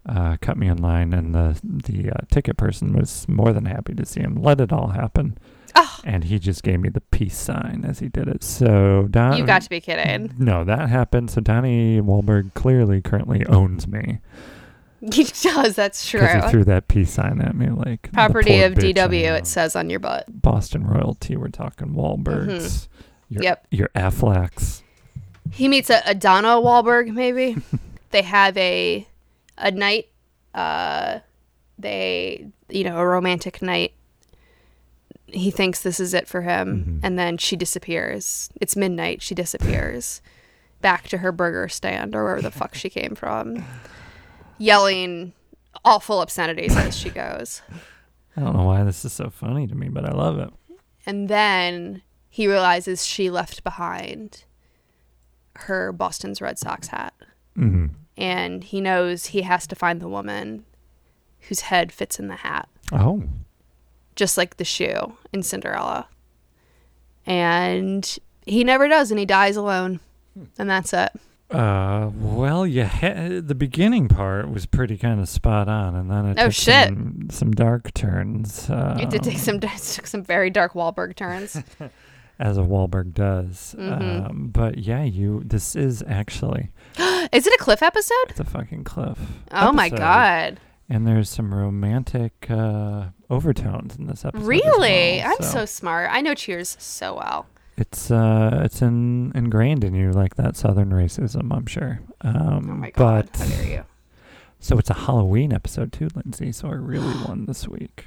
[0.07, 3.93] Uh, cut me in line, and the the uh, ticket person was more than happy
[3.95, 4.35] to see him.
[4.35, 5.37] Let it all happen,
[5.75, 8.43] Oh, and he just gave me the peace sign as he did it.
[8.43, 10.33] So Don, you got to be kidding.
[10.37, 11.31] no, that happened.
[11.31, 14.19] So Donnie Wahlberg clearly currently owns me.
[15.13, 15.75] He does.
[15.75, 16.25] That's true.
[16.25, 19.37] He threw that peace sign at me like Property of DW.
[19.37, 20.25] It says on your butt.
[20.41, 21.35] Boston royalty.
[21.35, 22.87] We're talking Wahlbergs.
[23.29, 23.67] Your, Yep.
[23.71, 24.81] Your Afflecks.
[25.51, 27.13] He meets a, a Donna Wahlberg.
[27.13, 27.57] Maybe
[28.11, 29.05] they have a
[29.57, 30.07] a night.
[30.53, 31.19] Uh,
[31.77, 33.93] they you know a romantic night.
[35.27, 36.99] He thinks this is it for him, Mhm.
[37.03, 38.49] and then she disappears.
[38.61, 39.21] It's midnight.
[39.21, 40.21] She disappears
[40.81, 43.65] back to her burger stand or wherever the fuck she came from,
[44.57, 45.33] yelling
[45.83, 47.61] awful obscenities as she goes.
[48.37, 50.49] I don't know why this is so funny to me, but I love it.
[51.05, 54.43] And then he realizes she left behind
[55.55, 57.13] her Boston's Red Sox hat.
[57.55, 57.87] hmm
[58.17, 60.65] And he knows he has to find the woman
[61.49, 63.23] whose head fits in the hat, Oh,
[64.15, 66.07] just like the shoe in Cinderella.
[67.25, 69.99] And he never does, and he dies alone.
[70.57, 71.09] And that's it.
[71.51, 76.37] Uh, well, ha- the beginning part was pretty kind of spot on, and then it
[76.39, 76.87] Oh, took shit.
[76.87, 78.69] Some, some dark turns.
[78.69, 79.59] Uh, It did take some
[79.93, 81.61] took some very dark Wahlberg turns.
[82.39, 83.75] as a Wahlberg does.
[83.77, 84.29] Mhm.
[84.29, 85.41] Um, but yeah, you.
[85.45, 86.71] This is actually
[87.31, 88.25] Is it a cliff episode?
[88.29, 89.17] it's a fucking cliff.
[89.51, 90.59] Oh my god.
[90.87, 94.45] And there's some romantic uh, overtones in this episode.
[94.45, 95.19] Really?
[95.23, 96.09] well, I'm so smart.
[96.11, 97.47] I know Cheers so well.
[97.77, 101.51] It's uh, it's in, ingrained in you like that Southern racism.
[101.51, 101.99] I'm sure.
[102.21, 103.29] Um, Oh my god.
[103.33, 103.83] But How dare you?
[104.59, 106.51] So it's a Halloween episode too, Lindsay.
[106.51, 108.05] So I really won this week.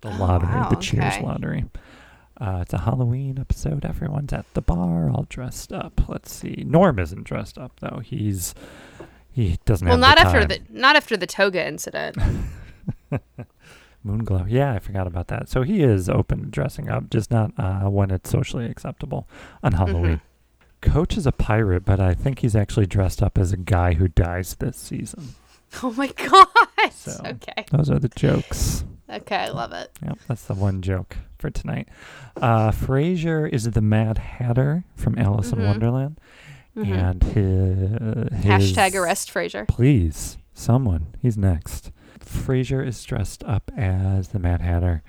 [0.00, 1.22] The Oh, lottery, wow, the Cheers okay.
[1.24, 1.64] lottery.
[2.40, 3.84] Uh, it's a Halloween episode.
[3.84, 6.00] Everyone's at the bar, all dressed up.
[6.08, 6.62] Let's see.
[6.66, 8.00] Norm isn't dressed up though.
[8.04, 8.54] He's
[9.30, 12.16] he doesn't Well, have not the after the not after the toga incident.
[14.06, 14.46] Moonglow.
[14.48, 15.48] Yeah, I forgot about that.
[15.48, 19.28] So he is open to dressing up, just not uh, when it's socially acceptable
[19.62, 19.84] on Mm-hmm.
[19.86, 20.20] Halloween.
[20.80, 24.06] Coach is a pirate, but I think he's actually dressed up as a guy who
[24.08, 25.30] dies this season.
[25.82, 26.46] Oh my god.
[26.92, 27.66] So- Okay.
[27.70, 28.84] Those are the jokes.
[29.10, 29.90] Okay, I love it.
[30.02, 31.88] Yep, that's the one joke for tonight.
[32.36, 35.66] Uh, Frasier is the Mad Hatter from Alice in Mhm.
[35.66, 36.20] Wonderland,
[36.76, 36.86] Mhm.
[36.92, 37.22] and
[38.32, 39.66] his, his Hashtag arrest Frasier.
[39.68, 41.06] Please, someone.
[41.20, 41.90] He's next.
[42.20, 45.02] Frasier is dressed up as the Mad Hatter.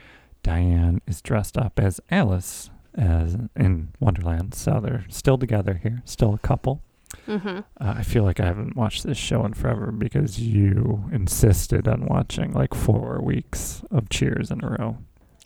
[0.43, 4.53] Diane is dressed up as Alice as in Wonderland.
[4.55, 6.81] So they're still together here, still a couple.
[7.27, 7.47] Mm-hmm.
[7.49, 7.61] Uh,
[7.97, 12.53] I feel like I haven't watched this show in forever because you insisted on watching
[12.53, 14.97] like four weeks of Cheers in a row.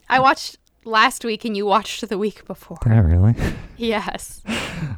[0.10, 2.78] I watched last week and you watched the week before.
[2.86, 3.36] I really?
[3.78, 4.42] Yes.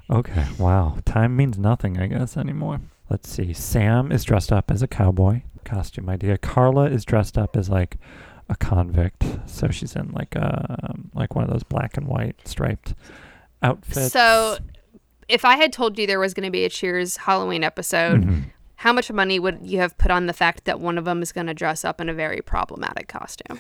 [0.10, 0.46] Okay.
[0.58, 0.98] Wow.
[1.06, 2.80] Time means nothing, I guess, anymore.
[3.10, 3.54] Let's see.
[3.54, 5.42] Sam is dressed up as a cowboy.
[5.64, 6.38] Costume idea.
[6.40, 7.98] Carla is dressed up as like
[8.50, 12.96] a convict, so she's in like a like one of those black and white striped
[13.62, 14.12] outfits.
[14.12, 14.58] So,
[15.28, 18.46] if I had told you there was going to be a Cheers Halloween episode, Mhm.
[18.78, 21.32] how much money would you have put on the fact that one of them is
[21.32, 23.60] going to dress up in a very problematic costume?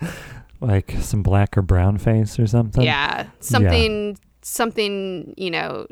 [0.66, 2.82] like some black or brown face or something.
[2.82, 5.86] yeah, something, something, you know,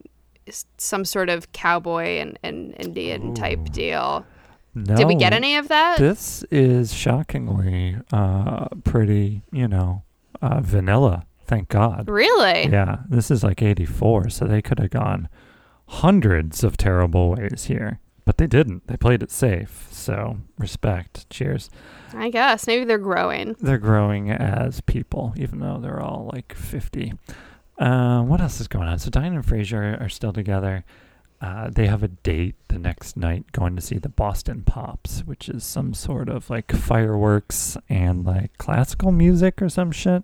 [0.78, 4.26] some sort of cowboy and, and Indian type deal.
[4.74, 5.98] No, Did we get any of that?
[5.98, 10.02] This is shockingly uh, pretty, you know,
[10.40, 11.26] uh, vanilla.
[11.44, 12.08] Thank God.
[12.08, 12.68] really?
[12.70, 15.28] Yeah, this is like 84, so they could have gone
[15.86, 18.00] hundreds of terrible ways here.
[18.24, 18.86] But they didn't.
[18.86, 19.88] They played it safe.
[19.90, 21.28] So, respect.
[21.28, 21.70] Cheers.
[22.14, 23.56] I guess maybe they're growing.
[23.60, 27.14] They're growing as people, even though they're all like 50.
[27.78, 28.98] Uh, what else is going on?
[29.00, 30.84] So, Diane and Frasier are still together.
[31.40, 35.48] Uh, they have a date the next night going to see the Boston Pops, which
[35.48, 40.22] is some sort of like fireworks and like classical music or some shit.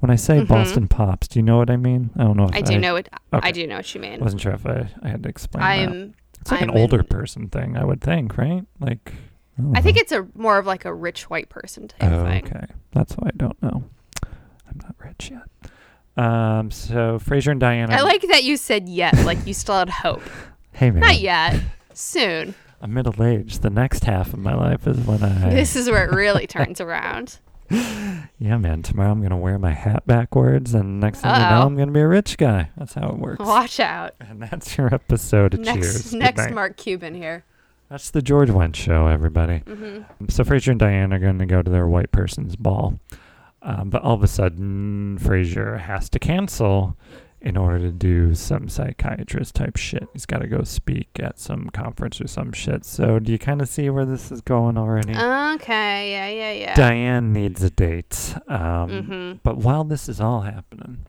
[0.00, 0.48] When I say Mhm.
[0.48, 2.10] Boston Pops, do you know what I mean?
[2.16, 3.08] I don't know if I do know it.
[3.32, 3.48] Okay.
[3.48, 4.20] I do know what you mean.
[4.20, 6.21] wasn't sure if I, I had to explain that.
[6.42, 8.64] It's like I'm an older in- person thing, I would think, right?
[8.78, 9.12] Like,
[9.58, 12.44] don't I think it's a more of like a rich white person type Oh, thing.
[12.44, 12.66] okay.
[12.92, 13.84] That's why I don't know.
[14.24, 15.42] I'm not rich yet.
[16.22, 17.94] Um, so Frasier and Diana.
[17.94, 20.22] I like that you said yet, like you still had hope.
[20.74, 21.60] Hey man, Not yet.
[21.92, 22.54] Soon.
[22.80, 23.60] I'm middle aged.
[23.60, 25.50] The next half of my life is when I.
[25.54, 27.38] This is where it really turns around.
[28.38, 28.82] yeah, man.
[28.82, 32.00] Tomorrow I'm gonna wear my hat backwards, and next thing you know, I'm gonna be
[32.00, 32.70] a rich guy.
[32.76, 33.40] That's how it works.
[33.44, 34.14] Watch out.
[34.20, 36.14] And that's your episode of Next, Cheers.
[36.14, 36.50] Next.
[36.50, 37.44] Mark Cuban here.
[37.88, 39.58] That's the George Wendt show, everybody.
[39.58, 42.98] hmm So Frasier and Diane are going to go to their white person's ball,
[43.60, 46.96] um, but all of a sudden Frasier has to cancel
[47.42, 50.08] in order to do some psychiatrist type shit.
[50.12, 52.84] He's got to go speak at some conference or some shit.
[52.84, 55.10] So do you kind of see where this is going already?
[55.10, 56.12] Okay.
[56.12, 56.28] Yeah.
[56.28, 56.52] Yeah.
[56.52, 56.74] Yeah.
[56.74, 61.04] Diane needs a date, um, hmm but while this is all happening,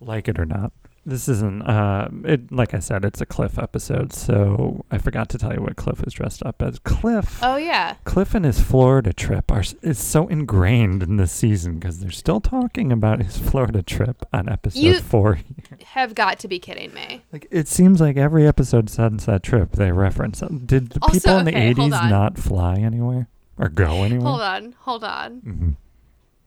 [0.00, 0.72] like it or not,
[1.08, 5.38] this isn't uh it like I said, it's a Cliff episode, so I forgot to
[5.38, 6.78] tell you what Cliff is dressed up as.
[6.80, 7.94] Cliff Oh yeah.
[8.04, 12.40] Cliff and his Florida trip are is so ingrained in this season because they're still
[12.40, 15.38] talking about his Florida trip on episode You- four.
[15.84, 17.22] Have got to be kidding me.
[17.32, 20.42] Like it seems like every episode since that trip they reference.
[20.42, 20.66] it.
[20.66, 24.26] Did the Also, people in the okay, hold eighties not fly anywhere or go anywhere?
[24.28, 25.38] Hold on, hold on.
[25.40, 25.70] hmm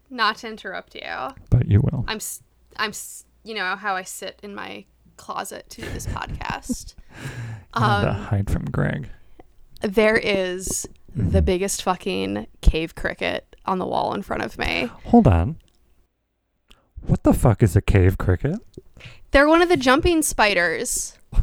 [0.10, 1.02] Not to interrupt you.
[1.50, 2.04] But you will.
[2.08, 2.44] I'm s-
[2.78, 2.92] I'm
[3.44, 4.86] you know how I sit in my
[5.18, 6.96] closet to do this podcast.
[7.74, 9.10] Um, hide from Greg.
[9.82, 11.46] there is the Mhm.
[11.46, 14.90] biggest fucking cave cricket on the wall in front of me.
[15.06, 15.58] Hold on.
[17.02, 18.60] What the fuck is a cave cricket?
[19.32, 21.18] They're one of the jumping spiders.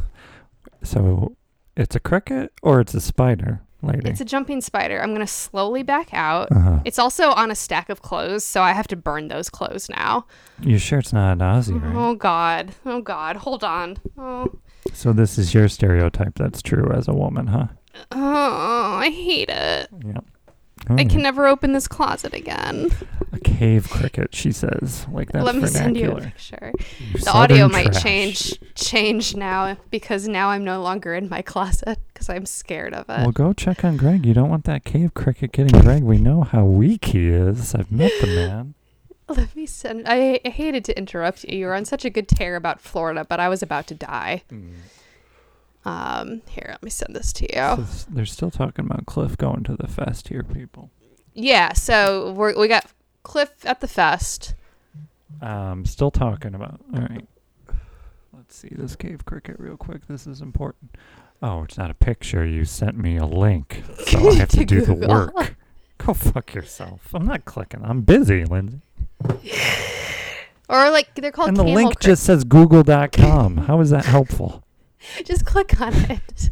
[0.83, 1.35] So
[1.75, 4.09] it's a cricket or it's a spider, lady?
[4.09, 5.01] It's a jumping spider.
[5.01, 6.51] I'm gonna slowly back out.
[6.51, 6.79] uh-huh.
[6.85, 10.25] It's also on a stack of clothes, so I have to burn those clothes now.
[10.61, 11.95] You sure it's not an Aussie, right?
[11.95, 12.73] Oh god.
[12.85, 13.37] Oh god.
[13.37, 13.97] Hold on.
[14.17, 14.53] Oh.
[14.93, 17.67] So this is your stereotype that's true as a woman, huh?
[18.11, 19.89] Oh, I hate it.
[20.89, 20.95] Yeah.
[20.99, 21.07] I oh.
[21.07, 22.91] can never open this closet again.
[23.33, 25.05] A cave cricket, she says.
[25.11, 26.71] Like that's Let me send you a picture.
[26.99, 28.03] You The southern audio might trash.
[28.03, 33.09] change change now because now I'm no longer in my closet because I'm scared of
[33.09, 33.21] it.
[33.21, 34.25] Well, go check on Greg.
[34.25, 36.03] You don't want that cave cricket getting Greg.
[36.03, 37.75] We know how weak he is.
[37.75, 38.73] I've met the man.
[39.29, 40.07] Let me send.
[40.07, 41.59] I, I hated to interrupt you.
[41.59, 44.43] You were on such a good tear about Florida, but I was about to die.
[44.49, 44.75] Mm.
[45.87, 47.85] Um, here, let me send this to you.
[47.85, 50.91] So they're still talking about Cliff going to the fest here, people.
[51.33, 52.87] Yeah, so we're, we got
[53.23, 54.53] Cliff at the fest.
[55.41, 56.81] Um, still talking about.
[56.93, 57.25] All right.
[58.33, 60.07] Let's see this cave cricket real quick.
[60.07, 60.95] This is important.
[61.41, 62.45] Oh, it's not a picture.
[62.45, 65.55] You sent me a link, so I have to, To do the work.
[65.99, 67.13] Go fuck yourself.
[67.13, 67.81] I'm not clicking.
[67.83, 68.81] I'm busy, Lindsay.
[70.69, 73.57] Or like they're called and the link just says google.com.
[73.57, 74.63] How is that helpful?
[75.25, 76.49] just click on it.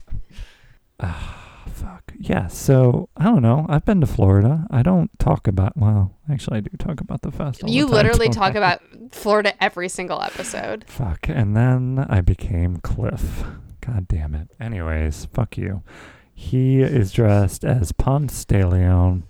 [1.00, 2.14] Ah, fuck.
[2.18, 3.66] Yeah, so I don't know.
[3.70, 4.66] I've been to Florida.
[4.72, 7.64] I don't talk about, well, actually, I do talk about the fest.
[7.64, 10.86] all the You literally talk about Florida every single episode.
[10.88, 11.28] Fuck.
[11.30, 13.44] And then I became Cliff.
[13.82, 14.50] God damn it.
[14.60, 15.84] Anyways, fuck you.
[16.34, 19.24] He is dressed as Ponce de Leon,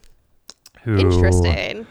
[0.84, 1.86] who Interesting.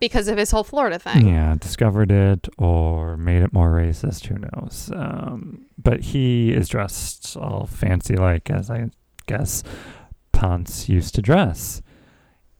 [0.00, 1.28] Because of his whole Florida thing.
[1.28, 4.26] yeah discovered it or made it more racist.
[4.26, 4.90] Who knows?
[4.94, 8.90] Um, but he is dressed all fancy, like as I
[9.26, 9.62] guess
[10.32, 11.82] Ponce used to dress.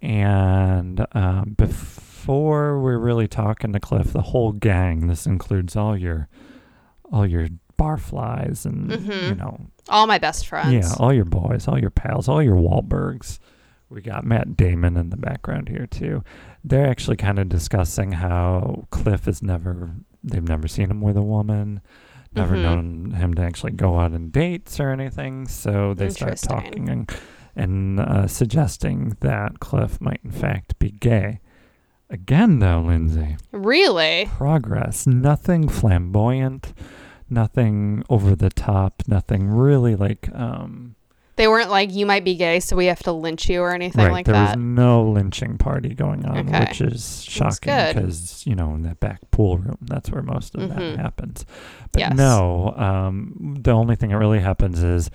[0.03, 5.07] And um, before we're really talking to Cliff, the whole gang.
[5.09, 6.29] This includes all your
[7.13, 7.49] all your
[7.79, 9.39] barflies and you Mhm.
[9.39, 10.73] know All my best friends.
[10.73, 13.39] yeah, all your boys, all your pals, all your Wahlbergs.
[13.89, 16.23] We got Matt Damon in the background here too.
[16.65, 19.91] They're actually kind of discussing how Cliff has never,
[20.23, 21.81] they've never seen him with a woman,
[22.35, 22.63] never Mhm.
[22.63, 25.47] known him to actually go out on dates or anything.
[25.49, 27.11] So they start talking and,
[27.57, 31.41] and uh, suggesting that Cliff might in fact be gay.
[32.11, 34.27] Again, though, Lindsay, Really?
[34.27, 35.07] progress.
[35.07, 36.73] Nothing flamboyant,
[37.29, 40.97] nothing over the top, nothing really like um
[41.41, 44.05] They weren't like, you might be gay, so we have to lynch you or anything
[44.05, 44.13] right.
[44.13, 44.59] like there that.
[44.59, 46.61] was no lynching party going on, Okay.
[46.67, 50.69] which is shocking because you know in that back pool room, that's where most of
[50.69, 50.77] Mhm.
[50.77, 51.47] that happens.
[51.93, 52.15] But Yes.
[52.15, 55.11] no, um, the only thing that really happens is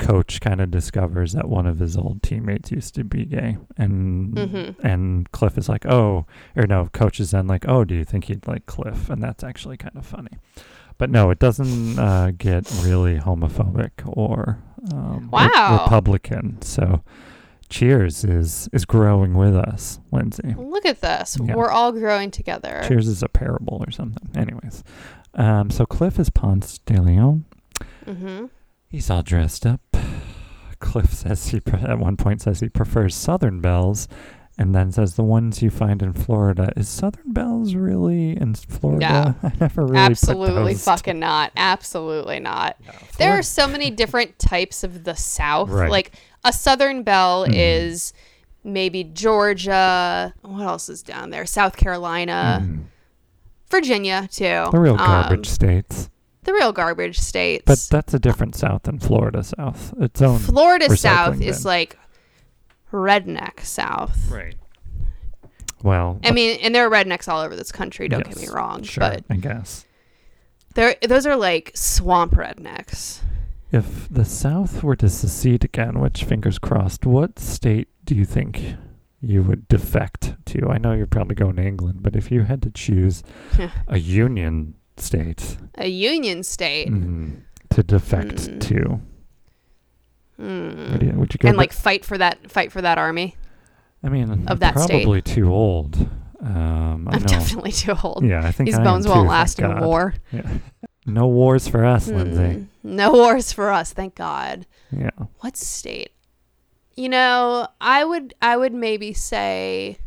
[0.00, 4.34] coach kind of discovers that one of his old teammates used to be gay and
[4.34, 4.74] Mhm.
[4.82, 6.24] and cliff is like oh
[6.56, 9.42] or no coach is then like oh do you think he'd like cliff and that's
[9.44, 10.30] actually kind of funny
[10.98, 14.58] but no it doesn't uh, get really homophobic or
[14.92, 15.80] um, Wow.
[15.82, 17.02] republican so
[17.68, 21.36] cheers is is growing with us lindsay Look at this.
[21.42, 21.54] Yeah.
[21.56, 22.82] We're all growing together.
[22.86, 24.82] cheers is a parable or something anyways
[25.34, 27.44] um, so cliff is ponce de leon
[28.06, 28.46] Mm-hmm.
[28.88, 29.82] He's all dressed up.
[30.80, 34.08] Cliff says he pre- at one point says he prefers Southern belles,
[34.58, 36.72] and then says the ones you find in Florida.
[36.76, 39.36] Is Southern belles really in Florida?
[39.42, 41.52] I never really Absolutely fucking not.
[41.56, 42.76] Absolutely not.
[42.84, 45.70] Yeah, There are so many different types of the South.
[45.70, 45.90] Right.
[45.90, 46.12] Like
[46.44, 47.52] a Southern Belle Mhm.
[47.54, 48.12] is
[48.64, 50.34] maybe Georgia.
[50.42, 51.46] What else is down there?
[51.46, 52.84] South Carolina, Mm,
[53.70, 54.66] Virginia too.
[54.72, 56.10] the real Um, garbage states.
[56.44, 57.64] the real garbage states.
[57.66, 59.92] But that's a different South than Florida South.
[60.00, 60.38] Its own.
[60.38, 61.96] Florida South is like
[62.92, 64.30] redneck South.
[64.30, 64.56] Right.
[65.82, 68.08] Well, I mean, and there are rednecks all over this country.
[68.08, 69.84] Don't get me wrong, sure, but I guess.
[70.74, 73.20] there those are like swamp rednecks.
[73.70, 78.60] If the South were to secede again, which fingers crossed, what state do you think
[79.20, 80.68] you would defect to?
[80.68, 83.22] I know you're probably going to England, but if you had to choose
[83.88, 86.88] a union state A union state.
[86.88, 87.42] Mhm.
[87.70, 88.60] to defect Mm.
[88.62, 89.00] to.
[90.40, 90.92] Mm.
[90.92, 91.48] Would you, would you go?
[91.48, 93.36] And like fight for that fight for that army.
[94.02, 95.02] I mean, of that state.
[95.02, 95.96] probably too old.
[96.40, 98.24] Um, I'm definitely too old.
[98.24, 99.82] Yeah, I think These I bones too, won't thank last in God.
[99.84, 100.14] war.
[100.32, 100.48] Yeah.
[101.04, 102.66] No wars for us, Lindsay.
[102.82, 102.96] Hmm.
[102.96, 104.66] No wars for us, thank God.
[104.92, 105.10] Yeah.
[105.40, 106.12] What state?
[106.94, 109.98] You know, I would I would maybe say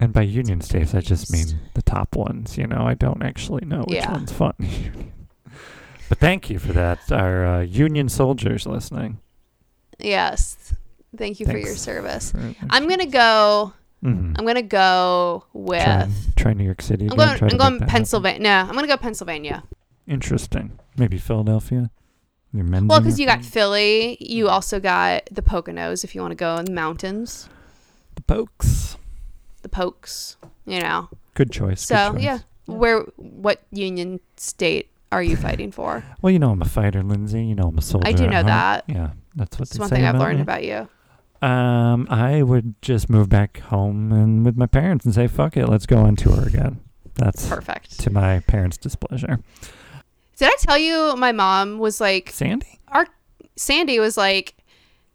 [0.00, 2.58] And by union states, I just mean the top ones.
[2.58, 4.12] You know, I don't actually know which Yeah.
[4.12, 4.54] one's fun.
[6.10, 9.18] but thank you for that, our uh, union soldiers listening.
[10.02, 10.74] Yes.
[11.16, 12.30] Thank you for your service.
[12.32, 13.72] for- I'm gonna go.
[14.04, 14.34] Mhm.
[14.38, 15.82] I'm gonna go with.
[15.84, 17.06] try, try New York City.
[17.06, 17.50] I'm again, going.
[17.50, 17.88] to I'm going.
[17.88, 18.40] Pennsylvania.
[18.40, 19.62] No, I'm gonna go Pennsylvania.
[20.06, 20.78] Interesting.
[20.96, 21.90] Maybe Philadelphia.
[22.52, 26.32] Your men's Well, because you got Philly, you also got the Poconos if you want
[26.32, 27.48] to go in the mountains,
[28.16, 28.96] the Pokes.
[29.62, 30.36] the Pokes.
[30.66, 31.08] You know.
[31.34, 31.86] Good choice.
[31.86, 32.22] good So choice.
[32.22, 36.02] yeah, where what Union state are you fighting for?
[36.22, 37.44] Well, you know I'm a fighter, Lindsay.
[37.44, 38.08] You know I'm a soldier.
[38.08, 38.46] I do know heart.
[38.46, 38.84] that.
[38.88, 40.42] Yeah, that's what they one thing I've learned me.
[40.42, 40.88] about you.
[41.46, 45.66] Um, I would just move back home and with my parents and say, "Fuck it,
[45.68, 46.80] let's go on tour again."
[47.14, 47.98] That's Perfect.
[48.00, 49.40] to my parents' displeasure.
[50.36, 53.06] Did I tell you my mom was like Sandy, our
[53.56, 54.54] Sandy was like,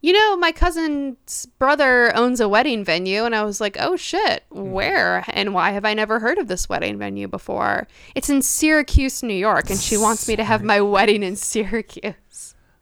[0.02, 4.44] you know, my cousin's brother owns a wedding venue, and I was like, oh shit,
[4.52, 4.70] Hmm.
[4.72, 7.88] where and why have I never heard of this wedding venue before?
[8.14, 12.14] It's in Syracuse, New York, and she wants me to have my wedding in Syracuse.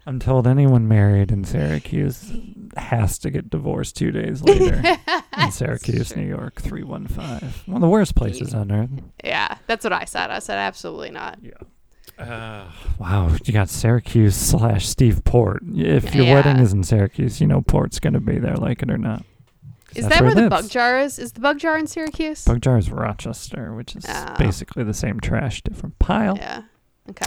[0.06, 2.30] I'm told anyone married in Syracuse
[2.76, 4.82] has to get divorced two days later
[5.38, 7.62] in Syracuse, New York, three one five.
[7.66, 8.90] One of the worst places on earth.
[9.24, 10.30] Yeah, that's what I said.
[10.30, 11.38] I said absolutely not.
[11.40, 11.52] Yeah.
[12.22, 15.62] Uh, wow, you got Syracuse slash Steve Port.
[15.74, 16.34] If your Yeah.
[16.34, 19.24] wedding is in Syracuse, you know Port's gonna be there, like it or not.
[19.96, 21.18] Is that where he the bug jar is?
[21.18, 22.44] Is the bug jar in Syracuse?
[22.44, 24.34] Bug jar is Rochester, which is Oh.
[24.38, 26.36] basically the same trash, different pile.
[26.36, 26.62] Yeah.
[27.10, 27.26] Okay.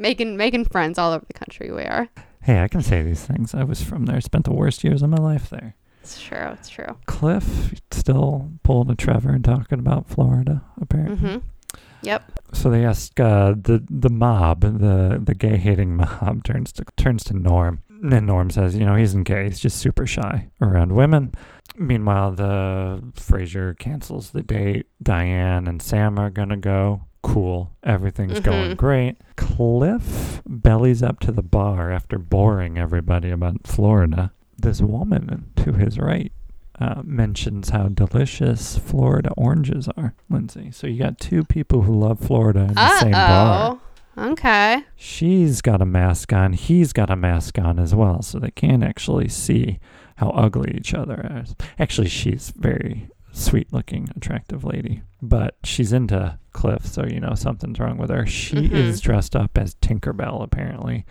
[0.00, 1.70] Making making friends all over the country.
[1.70, 2.08] We are.
[2.42, 3.54] Hey, I can say these things.
[3.54, 4.18] I was from there.
[4.22, 5.76] Spent the worst years of my life there.
[6.02, 6.48] It's true.
[6.52, 6.96] It's true.
[7.04, 11.16] Cliff still pulling a Trevor and talking about Florida, apparently.
[11.16, 11.78] Mm-hmm.
[12.02, 12.40] Yep.
[12.54, 17.22] So they ask uh, the the mob, the the gay hating mob turns to turns
[17.24, 19.44] to Norm, and Norm says, you know, he's isn't gay.
[19.44, 21.34] He's just super shy around women.
[21.76, 24.86] Meanwhile, the Frasier cancels the date.
[25.02, 27.02] Diane and Sam are gonna go.
[27.22, 28.76] Cool, everything's going Mhm.
[28.76, 29.16] great.
[29.36, 34.32] Cliff bellies up to the bar after boring everybody about Florida.
[34.58, 36.32] This woman to his right
[36.78, 40.70] uh, mentions how delicious Florida oranges are, Lindsay.
[40.70, 43.78] So you got two people who love Florida in the Uh same bar.
[44.16, 44.84] Okay.
[44.96, 46.54] She's got a mask on.
[46.54, 49.78] He's got a mask on as well, so they can't actually see
[50.16, 51.54] how ugly each other is.
[51.78, 57.96] Actually, she's very sweet-looking, attractive lady, but she's into Cliff, so you know something's wrong
[57.98, 58.26] with her.
[58.26, 58.72] She Mhm.
[58.72, 61.04] is dressed up as Tinkerbell apparently,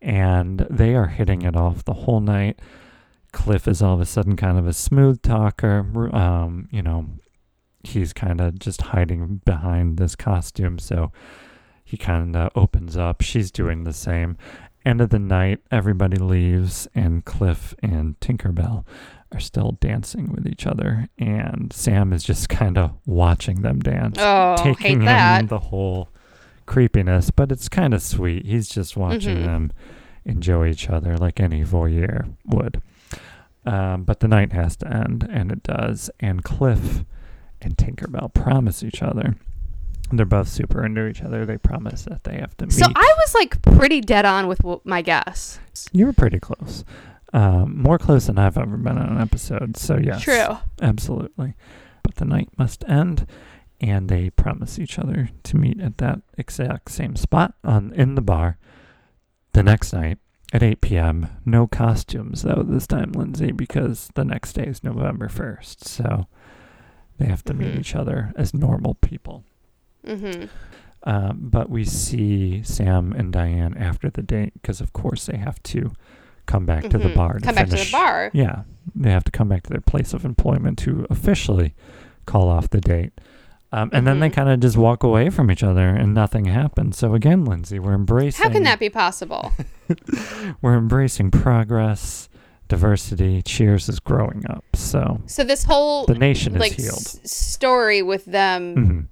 [0.00, 2.60] and they are hitting it off the whole night.
[3.32, 6.10] Cliff is all of a sudden kind of a smooth talker.
[6.14, 7.06] Um, you know,
[7.84, 11.12] he's kind of just hiding behind this costume, so
[11.84, 13.20] he kind of opens up.
[13.20, 14.36] She's doing the same.
[14.84, 18.84] End of the night, everybody leaves, and Cliff and Tinkerbell
[19.32, 24.16] are still dancing with each other, and Sam is just kind of watching them dance,
[24.18, 26.08] Oh, taking in the whole
[26.66, 27.30] creepiness.
[27.30, 28.46] But it's kind of sweet.
[28.46, 29.44] He's just watching Mhm.
[29.44, 29.72] them
[30.24, 32.82] enjoy each other like any voyeur would.
[33.64, 36.10] Um, but the night has to end, and it does.
[36.20, 37.04] And Cliff
[37.60, 39.36] and Tinkerbell promise each other.
[40.10, 41.44] They're both super into each other.
[41.44, 42.72] They promise that they have to meet.
[42.72, 45.58] So I was like pretty dead on with w- my guess.
[45.92, 46.82] you were pretty close.
[47.32, 49.76] Um, more close than I've ever been on an episode.
[49.76, 50.56] So yes, True.
[50.80, 51.54] absolutely.
[52.02, 53.26] But the night must end,
[53.80, 58.22] and they promise each other to meet at that exact same spot on in the
[58.22, 58.56] bar
[59.52, 60.18] the next night
[60.52, 61.28] at 8 p.m.
[61.44, 65.84] No costumes though this time, Lindsay, because the next day is November 1st.
[65.86, 66.26] So
[67.18, 67.80] they have to meet Mhm.
[67.80, 69.44] each other as normal people.
[70.06, 70.44] Mm-hmm.
[71.02, 75.62] Um, but we see Sam and Diane after the date because, of course, they have
[75.64, 75.92] to
[76.48, 77.14] come back to the Mhm.
[77.14, 77.34] bar.
[77.34, 78.30] To Come back to the bar.
[78.34, 78.62] Yeah,
[78.96, 81.74] they have to come back to their place of employment to officially
[82.26, 83.12] call off the date.
[83.70, 84.32] Um, and then they Mhm.
[84.32, 86.96] kind of just walk away from each other, and nothing happens.
[86.98, 88.42] So again, Lindsay, we're embracing.
[88.42, 89.52] How can that be possible?
[90.62, 92.28] We're embracing progress,
[92.68, 93.40] diversity.
[93.42, 94.64] Cheers is growing up.
[94.74, 96.94] So So this whole the nation is like healed.
[96.98, 99.06] s- story with them Mhm.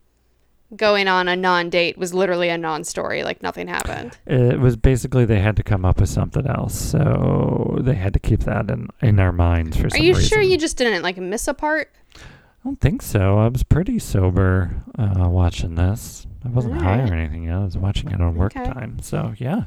[0.75, 3.23] Going on a non-date was literally a non-story.
[3.23, 4.19] Like nothing happened.
[4.27, 8.19] It was basically they had to come up with something else, so they had to
[8.19, 9.97] keep that in in our minds for some.
[9.97, 10.29] Are some you reason.
[10.29, 11.93] sure you just didn't like miss a part?
[12.17, 12.21] I
[12.65, 13.39] don't think so.
[13.39, 16.27] I was pretty sober uh, watching this.
[16.45, 17.49] I wasn't high or anything.
[17.51, 18.65] I was watching it on work Okay.
[18.73, 18.99] time.
[19.01, 19.67] So yeah,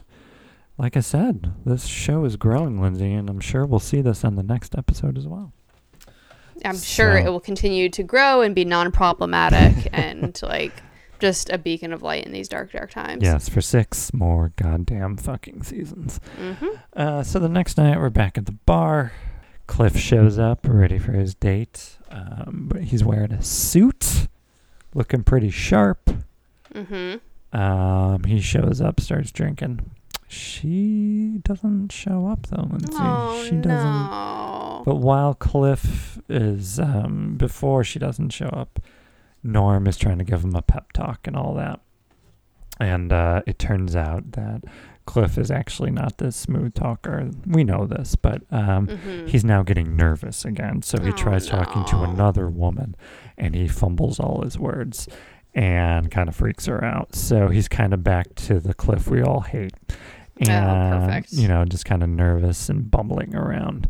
[0.78, 4.36] like I said, this show is growing, Lindsay, and I'm sure we'll see this on
[4.36, 5.54] the next episode as well.
[6.66, 10.74] I'm sure So- it will continue to grow and be non-problematic and like
[11.20, 13.24] just a beacon of light in these dark, dark times.
[13.24, 16.20] Yes, for six more goddamn fucking seasons.
[16.38, 19.12] hmm Uh, so the next night, we're back at the bar.
[19.68, 21.98] Cliff shows up, ready for his date.
[22.10, 24.28] Um, but he's wearing a suit,
[24.96, 26.10] looking pretty sharp.
[26.74, 27.58] Mm-hmm.
[27.60, 29.92] Um, he shows up, starts drinking.
[30.28, 32.94] She doesn't show up though, Lindsay.
[32.96, 33.68] Oh she doesn't.
[33.68, 34.84] no.
[34.86, 38.80] But while Cliff is um, before she doesn't show up,
[39.44, 41.80] Norm is trying to give him a pep talk and all that.
[42.80, 44.64] And uh, it turns out that
[45.06, 47.30] Cliff is actually not this smooth talker.
[47.46, 49.28] We know this, but um, Mhm.
[49.28, 50.82] he's now getting nervous again.
[50.84, 52.96] So he Oh, tries talking to another woman
[53.38, 55.08] and he fumbles all his words
[55.56, 57.16] and kind of freaks her out.
[57.16, 59.74] So he's kind of back to the Cliff we all hate.
[59.92, 59.96] Oh,
[60.50, 61.34] And, perfect.
[61.34, 63.90] you know, just kind of nervous and bumbling around.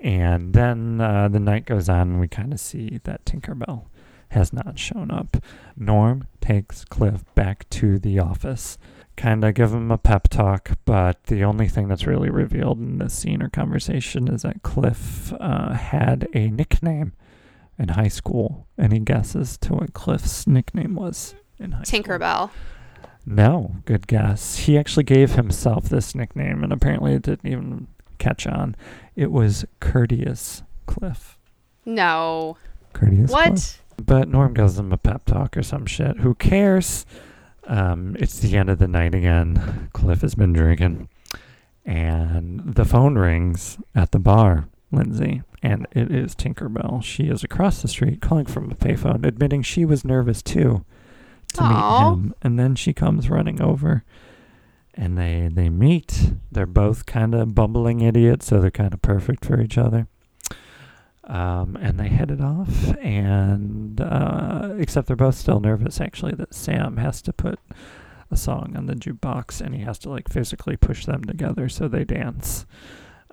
[0.00, 3.84] And then uh, the night goes on, and we kind of see that Tinkerbell
[4.28, 5.36] has not shown up.
[5.76, 8.78] Norm takes Cliff back to the office,
[9.16, 12.98] kind of give him a pep talk, but the only thing that's really revealed in
[12.98, 17.12] this scene or conversation is that Cliff uh, had a nickname
[17.78, 22.00] in high school, and he guesses to what Cliff's nickname was in high school.
[22.00, 22.50] Tinkerbell.
[23.26, 24.56] No, good guess.
[24.58, 28.76] He actually gave himself this nickname, and apparently it didn't even catch on.
[29.16, 31.36] It was Courteous Cliff.
[31.84, 32.56] No.
[32.92, 33.82] Courteous Cliff.
[34.04, 36.18] But Norm gives him a pep talk or some shit.
[36.18, 37.06] Who cares?
[37.66, 39.90] Um, it's the end of the night again.
[39.92, 41.08] Cliff has been drinking.
[41.84, 45.42] And the phone rings at the bar, Lindsay.
[45.62, 47.02] And it is Tinkerbell.
[47.02, 50.84] She is across the street calling from a payphone, admitting she was nervous too
[51.54, 52.10] to Aw.
[52.10, 52.34] meet him.
[52.42, 54.04] And then she comes running over
[54.94, 56.32] and they, they meet.
[56.50, 60.08] They're both kind of bumbling idiots, so they're kind of perfect for each other.
[61.26, 66.98] Um, and they it off, and uh, except they're both still nervous, actually, that Sam
[66.98, 67.58] has to put
[68.30, 71.88] a song on the jukebox, and he has to like physically push them together so
[71.88, 72.64] they dance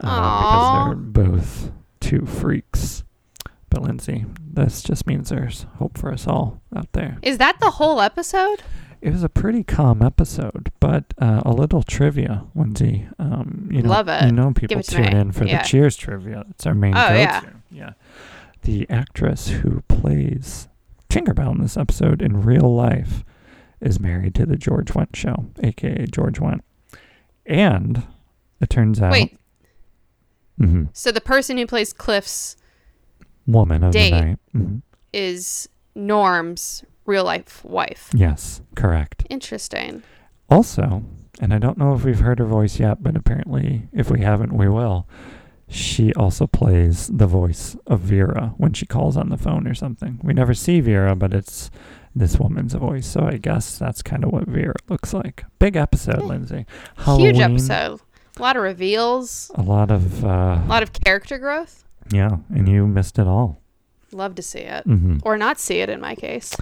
[0.01, 3.03] uh, because they're both two freaks.
[3.69, 7.17] But Lindsay, this just means there's hope for us all out there.
[7.21, 8.61] Is that the whole episode?
[9.05, 13.05] It was a pretty calm episode, but uh, a little trivia, Lindsay.
[13.19, 14.23] Um, you know, Love it.
[14.23, 15.61] You know, people it tune in for Yeah.
[15.61, 16.45] the Cheers trivia.
[16.51, 17.19] It's our main Oh, go-to.
[17.19, 17.41] yeah.
[17.69, 17.89] yeah.
[18.61, 20.69] The actress who plays
[21.09, 23.25] Tinkerbell in this episode in real life
[23.81, 26.61] is married to the George Wendt show, aka George Wendt.
[27.45, 28.03] And
[28.61, 29.37] it turns out, Wait.
[30.57, 30.87] Mhm.
[30.93, 32.55] So the person who plays Cliff's
[33.45, 34.11] woman of Date.
[34.11, 34.39] the night.
[34.55, 34.81] Mhm.
[35.11, 38.09] is Norm's real life wife.
[38.13, 39.25] Yes, correct.
[39.29, 40.03] Interesting.
[40.49, 41.03] Also,
[41.41, 44.53] and I don't know if we've heard her voice yet, but apparently, if we haven't,
[44.53, 45.07] we will.
[45.67, 50.19] She also plays the voice of Vera when she calls on the phone or something.
[50.21, 51.71] We never see Vera, but it's
[52.15, 53.07] this woman's voice.
[53.07, 55.45] So I guess that's kind of what Vera looks like.
[55.57, 56.27] Big episode, Yeah.
[56.27, 56.65] Lindsay.
[57.05, 57.99] Huge episode.
[58.37, 59.49] A lot of reveals.
[59.55, 61.85] A lot of, uh, A lot of character growth.
[62.11, 63.59] yeah, and you missed it all.
[64.11, 64.83] Love to see it.
[64.83, 66.55] hmm Or not see it in my case.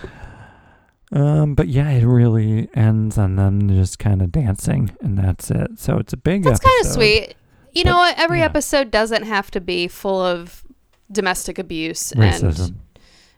[1.14, 5.78] Um, but yeah, it really ends on them just kind of dancing, and that's it.
[5.78, 7.36] So it's a big That's kind of sweet.
[7.74, 8.18] You But, know what?
[8.20, 8.46] Every yeah.
[8.46, 10.64] episode doesn't have to be full of
[11.12, 12.60] domestic abuse Racism.
[12.68, 12.76] and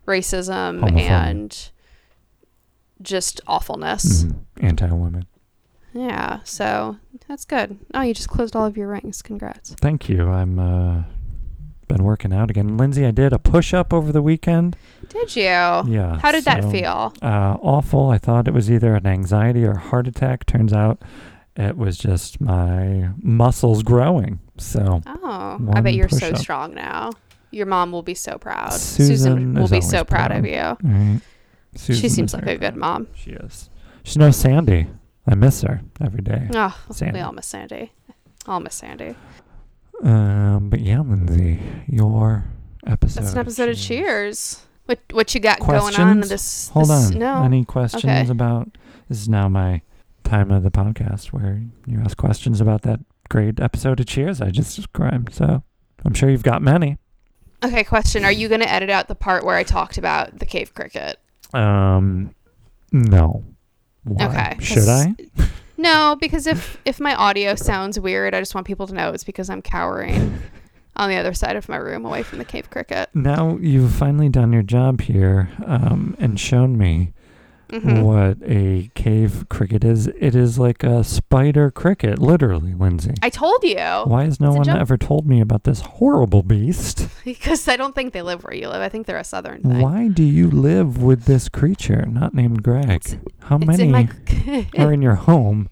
[0.08, 1.10] racism Homophobia.
[1.10, 1.70] and
[3.02, 4.24] just awfulness.
[4.26, 4.36] Mhm.
[4.62, 5.26] Anti-women.
[5.94, 6.98] Yeah, so
[7.28, 7.78] that's good.
[7.94, 9.22] Oh, you just closed all of your rings.
[9.22, 9.76] Congrats.
[9.82, 10.28] Thank you.
[10.30, 11.04] I'm uh
[11.96, 12.76] been working out again.
[12.78, 14.76] Lindsay, I did a push up over the weekend.
[15.10, 15.44] Did you?
[15.44, 16.18] Yeah.
[16.22, 17.14] How did that feel?
[17.22, 18.10] Uh awful.
[18.10, 20.46] I thought it was either an anxiety or heart attack.
[20.46, 21.02] Turns out
[21.56, 24.40] it was just my muscles growing.
[24.58, 26.38] So Oh, I bet you're so push-up.
[26.38, 27.12] strong now.
[27.52, 28.74] Your mom will be so proud.
[28.74, 30.76] Susan will be so proud, of you.
[30.84, 31.20] right.
[31.78, 33.08] she seems like a good mom.
[33.14, 33.70] She is.
[34.04, 34.88] She's no Sandy.
[35.28, 36.50] I miss her every day.
[36.56, 37.20] Oh, Sandy.
[37.20, 37.92] we all miss Sandy.
[38.48, 39.16] All miss Sandy.
[40.04, 42.44] Um, but yeah, Lindsay, your
[42.86, 43.22] episode.
[43.22, 44.66] That's an episode of Cheers.
[44.86, 45.96] What what you got Questions?
[45.98, 46.68] going on in this?
[46.70, 47.20] Hold this- on.
[47.20, 47.44] No.
[47.44, 48.30] Any questions Okay.
[48.30, 48.70] about?
[49.08, 49.82] This is now my
[50.26, 53.00] time of the podcast where you ask questions about that
[53.30, 55.34] great episode of Cheers I just described.
[55.34, 55.64] So
[56.04, 56.98] I'm sure you've got many.
[57.64, 58.26] Okay, question.
[58.26, 61.18] Are you going to edit out the part where I talked about the cave cricket?
[61.54, 62.36] Um,
[62.92, 63.42] no.
[64.04, 64.26] Why?
[64.26, 65.16] Okay, Should I?
[65.78, 69.24] No, because if if my audio sounds weird, I just want people to know it's
[69.24, 70.42] because I'm cowering.
[70.96, 73.10] on the other side of my room, away from the cave cricket.
[73.14, 77.14] Now you've finally done your job here um, and shown me
[77.72, 80.08] hmm what a cave cricket is.
[80.08, 83.14] It is like a spider cricket, literally, Lindsay.
[83.22, 86.44] I told you Why has no It's one jump- ever told me about this horrible
[86.44, 87.08] beast?
[87.26, 88.82] because I don't think they live where you live.
[88.82, 89.80] I think they're a southern thing.
[89.82, 93.04] Why do you live with this creature, not named Greg?
[93.42, 94.10] How It's many in my.
[94.78, 95.70] are in your home?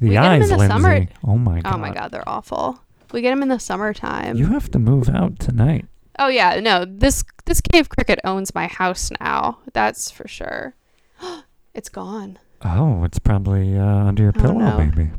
[0.00, 0.72] The We get 'em in eyes, the Lindsay.
[0.72, 1.06] summer.
[1.26, 1.74] Oh my god.
[1.74, 2.80] oh my god, they're awful.
[3.12, 4.36] We get them in the summertime.
[4.36, 5.86] You have to move out tonight.
[6.18, 6.84] oh yeah, no.
[6.86, 9.58] This this cave cricket owns my house now.
[9.72, 10.74] That's for sure.
[11.74, 12.38] it's gone.
[12.64, 14.78] Oh, it's probably uh, under your Oh, pillow, no.
[14.78, 15.10] maybe.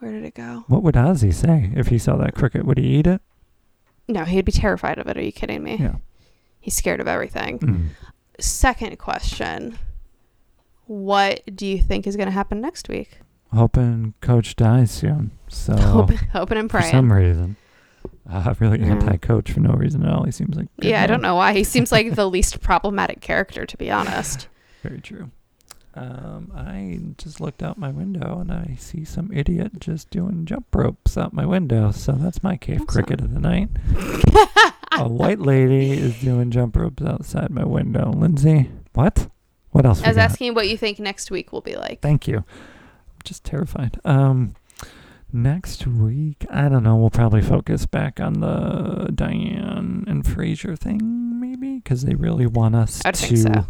[0.00, 0.64] Where did it go?
[0.68, 2.64] What would Ozzy say if he saw that cricket?
[2.64, 3.20] Would he eat it?
[4.06, 5.16] No, he'd be terrified of it.
[5.16, 5.76] Are you kidding me?
[5.80, 5.96] Yeah.
[6.60, 7.58] He's scared of everything.
[7.58, 7.88] Mm.
[8.38, 9.78] Second question.
[10.86, 13.18] What do you think is going to happen next week?
[13.52, 15.32] Hoping Coach dies soon.
[15.48, 17.56] So Hoping, hoping and for some reason,
[18.30, 18.86] uh, really Yeah.
[18.92, 20.24] anti-coach for no reason at all.
[20.24, 21.54] He seems like Yeah, I don't know why.
[21.54, 24.48] He seems like the least problematic character, to be honest.
[24.82, 25.30] Very true.
[25.94, 30.66] Um, I just looked out my window and I see some idiot just doing jump
[30.74, 31.90] ropes out my window.
[31.90, 32.86] So that's my cave Awesome.
[32.86, 33.68] cricket of the night.
[34.92, 38.12] a white lady is doing jump ropes outside my window.
[38.12, 39.28] Lindsay, what?
[39.70, 40.02] What else?
[40.04, 42.00] I was asking what you think next week will be like.
[42.00, 42.38] Thank you.
[42.38, 42.44] I'm
[43.24, 43.98] just terrified.
[44.04, 44.54] Um,
[45.32, 46.96] next week, I don't know.
[46.96, 52.76] We'll probably focus back on the Diane and Frasier thing, maybe, because they really want
[52.76, 53.36] us to.
[53.36, 53.66] so.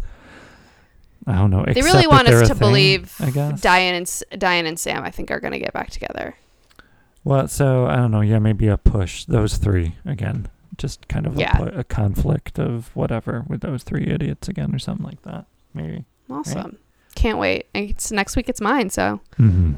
[1.27, 1.63] I don't know.
[1.67, 3.61] They really want us to thing, believe I guess.
[3.61, 6.35] Diane and Diane and Sam, I think, are going to get back together.
[7.23, 8.21] Well, so I don't know.
[8.21, 9.25] Yeah, maybe a push.
[9.25, 10.47] Those three again.
[10.77, 11.51] Just kind of a, Yeah.
[11.57, 15.45] pu- a conflict of whatever with those three idiots again, or something like that.
[15.73, 16.05] Maybe.
[16.29, 16.77] Awesome.
[17.15, 17.67] Can't wait.
[17.73, 18.47] It's next week.
[18.47, 19.73] It's mine, so Mm-hmm.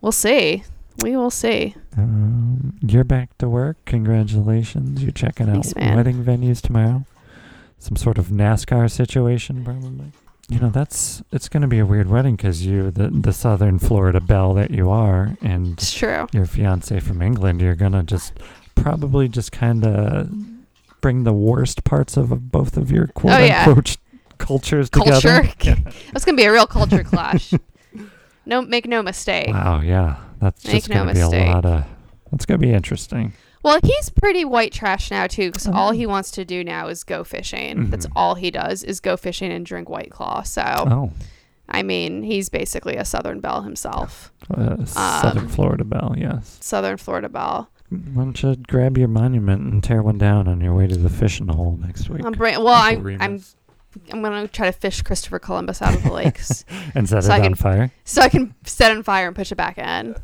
[0.00, 0.64] we'll see.
[1.02, 1.74] We will see.
[1.98, 3.76] Um, you're back to work.
[3.84, 5.02] Congratulations.
[5.02, 5.96] You're checking Thanks, out man.
[5.96, 7.04] wedding venues tomorrow.
[7.78, 10.12] Some sort of NASCAR situation, probably.
[10.48, 13.78] You know, that's it's going to be a weird wedding because you, the the Southern
[13.80, 16.28] Florida belle that you are, and It's true.
[16.32, 18.32] your fiance from England, you're gonna just
[18.76, 20.30] probably just kind of
[21.00, 23.64] bring the worst parts of both of your quote Oh, yeah.
[23.66, 23.96] unquote
[24.38, 25.42] cultures Culture.
[25.42, 25.52] together.
[25.62, 25.74] Yeah.
[26.12, 27.52] That's going to be a real culture clash.
[28.44, 29.48] No, make no mistake.
[29.48, 31.84] Wow, yeah, that's Make just no gonna be a lot of.
[32.30, 33.32] That's gonna be interesting.
[33.66, 37.02] Well, he's pretty white trash now too, because all he wants to do now is
[37.02, 37.90] go fishing.
[37.90, 38.12] That's Mhm.
[38.14, 40.42] all he does is go fishing and drink White Claw.
[40.42, 41.10] So, Oh,
[41.68, 46.58] I mean, he's basically a Southern Belle himself, uh, Southern Um, Florida belle, yes.
[46.60, 47.68] Southern Florida Belle.
[47.90, 51.10] Why don't you grab your monument and tear one down on your way to the
[51.10, 52.24] fishing hole next week?
[52.24, 53.42] I'm bra- well, I'm, I'm
[54.12, 56.64] I'm gonna try to fish Christopher Columbus out of the lakes
[56.94, 57.90] and set so it I on can- fire.
[58.04, 60.14] so I can set it on fire and push it back in.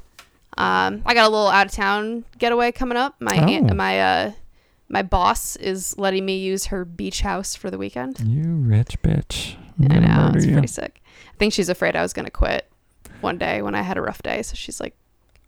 [0.63, 3.15] Um, I got a little out of town getaway coming up.
[3.21, 3.75] My aunt, Oh.
[3.75, 4.33] my uh,
[4.89, 8.21] my boss is letting me use her beach house for the weekend.
[8.21, 9.57] You rich bitch.
[9.81, 10.53] I'm I know it's you.
[10.53, 11.01] pretty sick.
[11.33, 12.71] I think she's afraid I was gonna quit
[13.21, 14.43] one day when I had a rough day.
[14.43, 14.95] So she's like,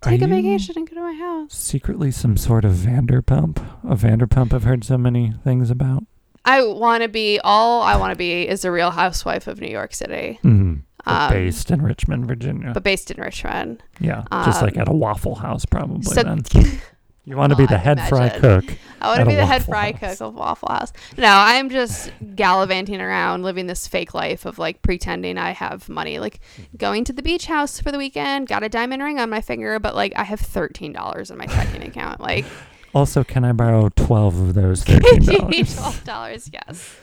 [0.03, 3.59] Are "Take a vacation and go to my house." Secretly, some sort of Vanderpump.
[3.85, 6.05] A Vanderpump I've heard so many things about.
[6.47, 9.69] I want to be all I want to be is a Real Housewife of New
[9.71, 10.64] York City, Mm-hmm.
[11.07, 12.71] Um, based in Richmond, Virginia.
[12.73, 13.83] but based in Richmond.
[14.01, 16.03] yeah, just like um, at a Waffle House, probably.
[16.03, 16.43] So then
[17.27, 18.65] you want to Well, be the head fry cook.
[19.01, 20.19] I want to be the head fry House.
[20.19, 20.93] cook of Waffle House.
[21.19, 26.19] No, I'm just gallivanting around, living this fake life of like pretending I have money,
[26.19, 26.41] like
[26.77, 29.79] going to the beach house for the weekend, got a diamond ring on my finger,
[29.79, 32.21] but like I have thirteen dollars in my checking account.
[32.21, 32.47] Like
[32.95, 35.75] Also, can I borrow twelve of those thirteen dollars?
[35.77, 36.97] twelve dollars, yes.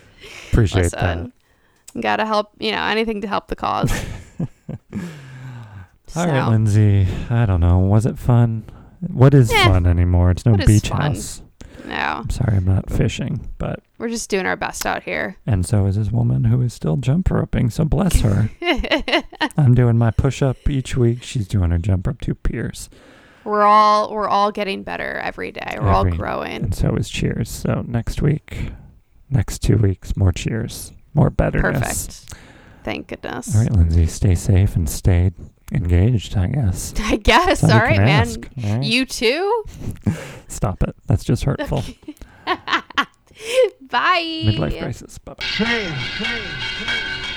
[0.51, 1.33] Appreciate Listen,
[1.99, 2.51] gotta help.
[2.59, 3.91] You know, anything to help the cause.
[6.15, 7.07] All right, So, Lindsay.
[7.29, 7.79] I don't know.
[7.79, 8.63] Was it fun?
[9.07, 10.31] What is Eh, fun anymore?
[10.31, 11.01] It's no what is beach fun?
[11.01, 11.41] house.
[11.85, 15.37] no, I'm sorry, I'm not fishing, but we're just doing our best out here.
[15.47, 17.69] and so is this woman who is still jump roping.
[17.69, 18.49] So bless her.
[19.57, 21.23] I'm doing my push up each week.
[21.23, 22.89] She's doing her jump rope two piers,
[23.43, 25.77] we're all we're all getting better every day.
[25.81, 26.51] We're all Every- growing.
[26.63, 27.49] and so is cheers.
[27.49, 28.71] So next week,
[29.31, 32.25] next two weeks, more cheers, more betterness.
[32.25, 32.41] Perfect.
[32.83, 33.55] Thank goodness.
[33.55, 35.31] All right, Lindsay, stay safe and stay
[35.71, 36.35] engaged.
[36.35, 36.93] I guess.
[36.99, 37.61] I guess.
[37.61, 38.21] That's All we right, can man.
[38.21, 38.83] ask, all right?
[38.83, 39.63] You too?
[40.47, 40.95] Stop it.
[41.07, 41.83] That's just hurtful.
[42.45, 44.43] Bye.
[44.45, 45.17] Midlife crisis.
[45.17, 45.35] Bye.
[45.39, 46.41] Train, train,
[46.77, 47.30] train.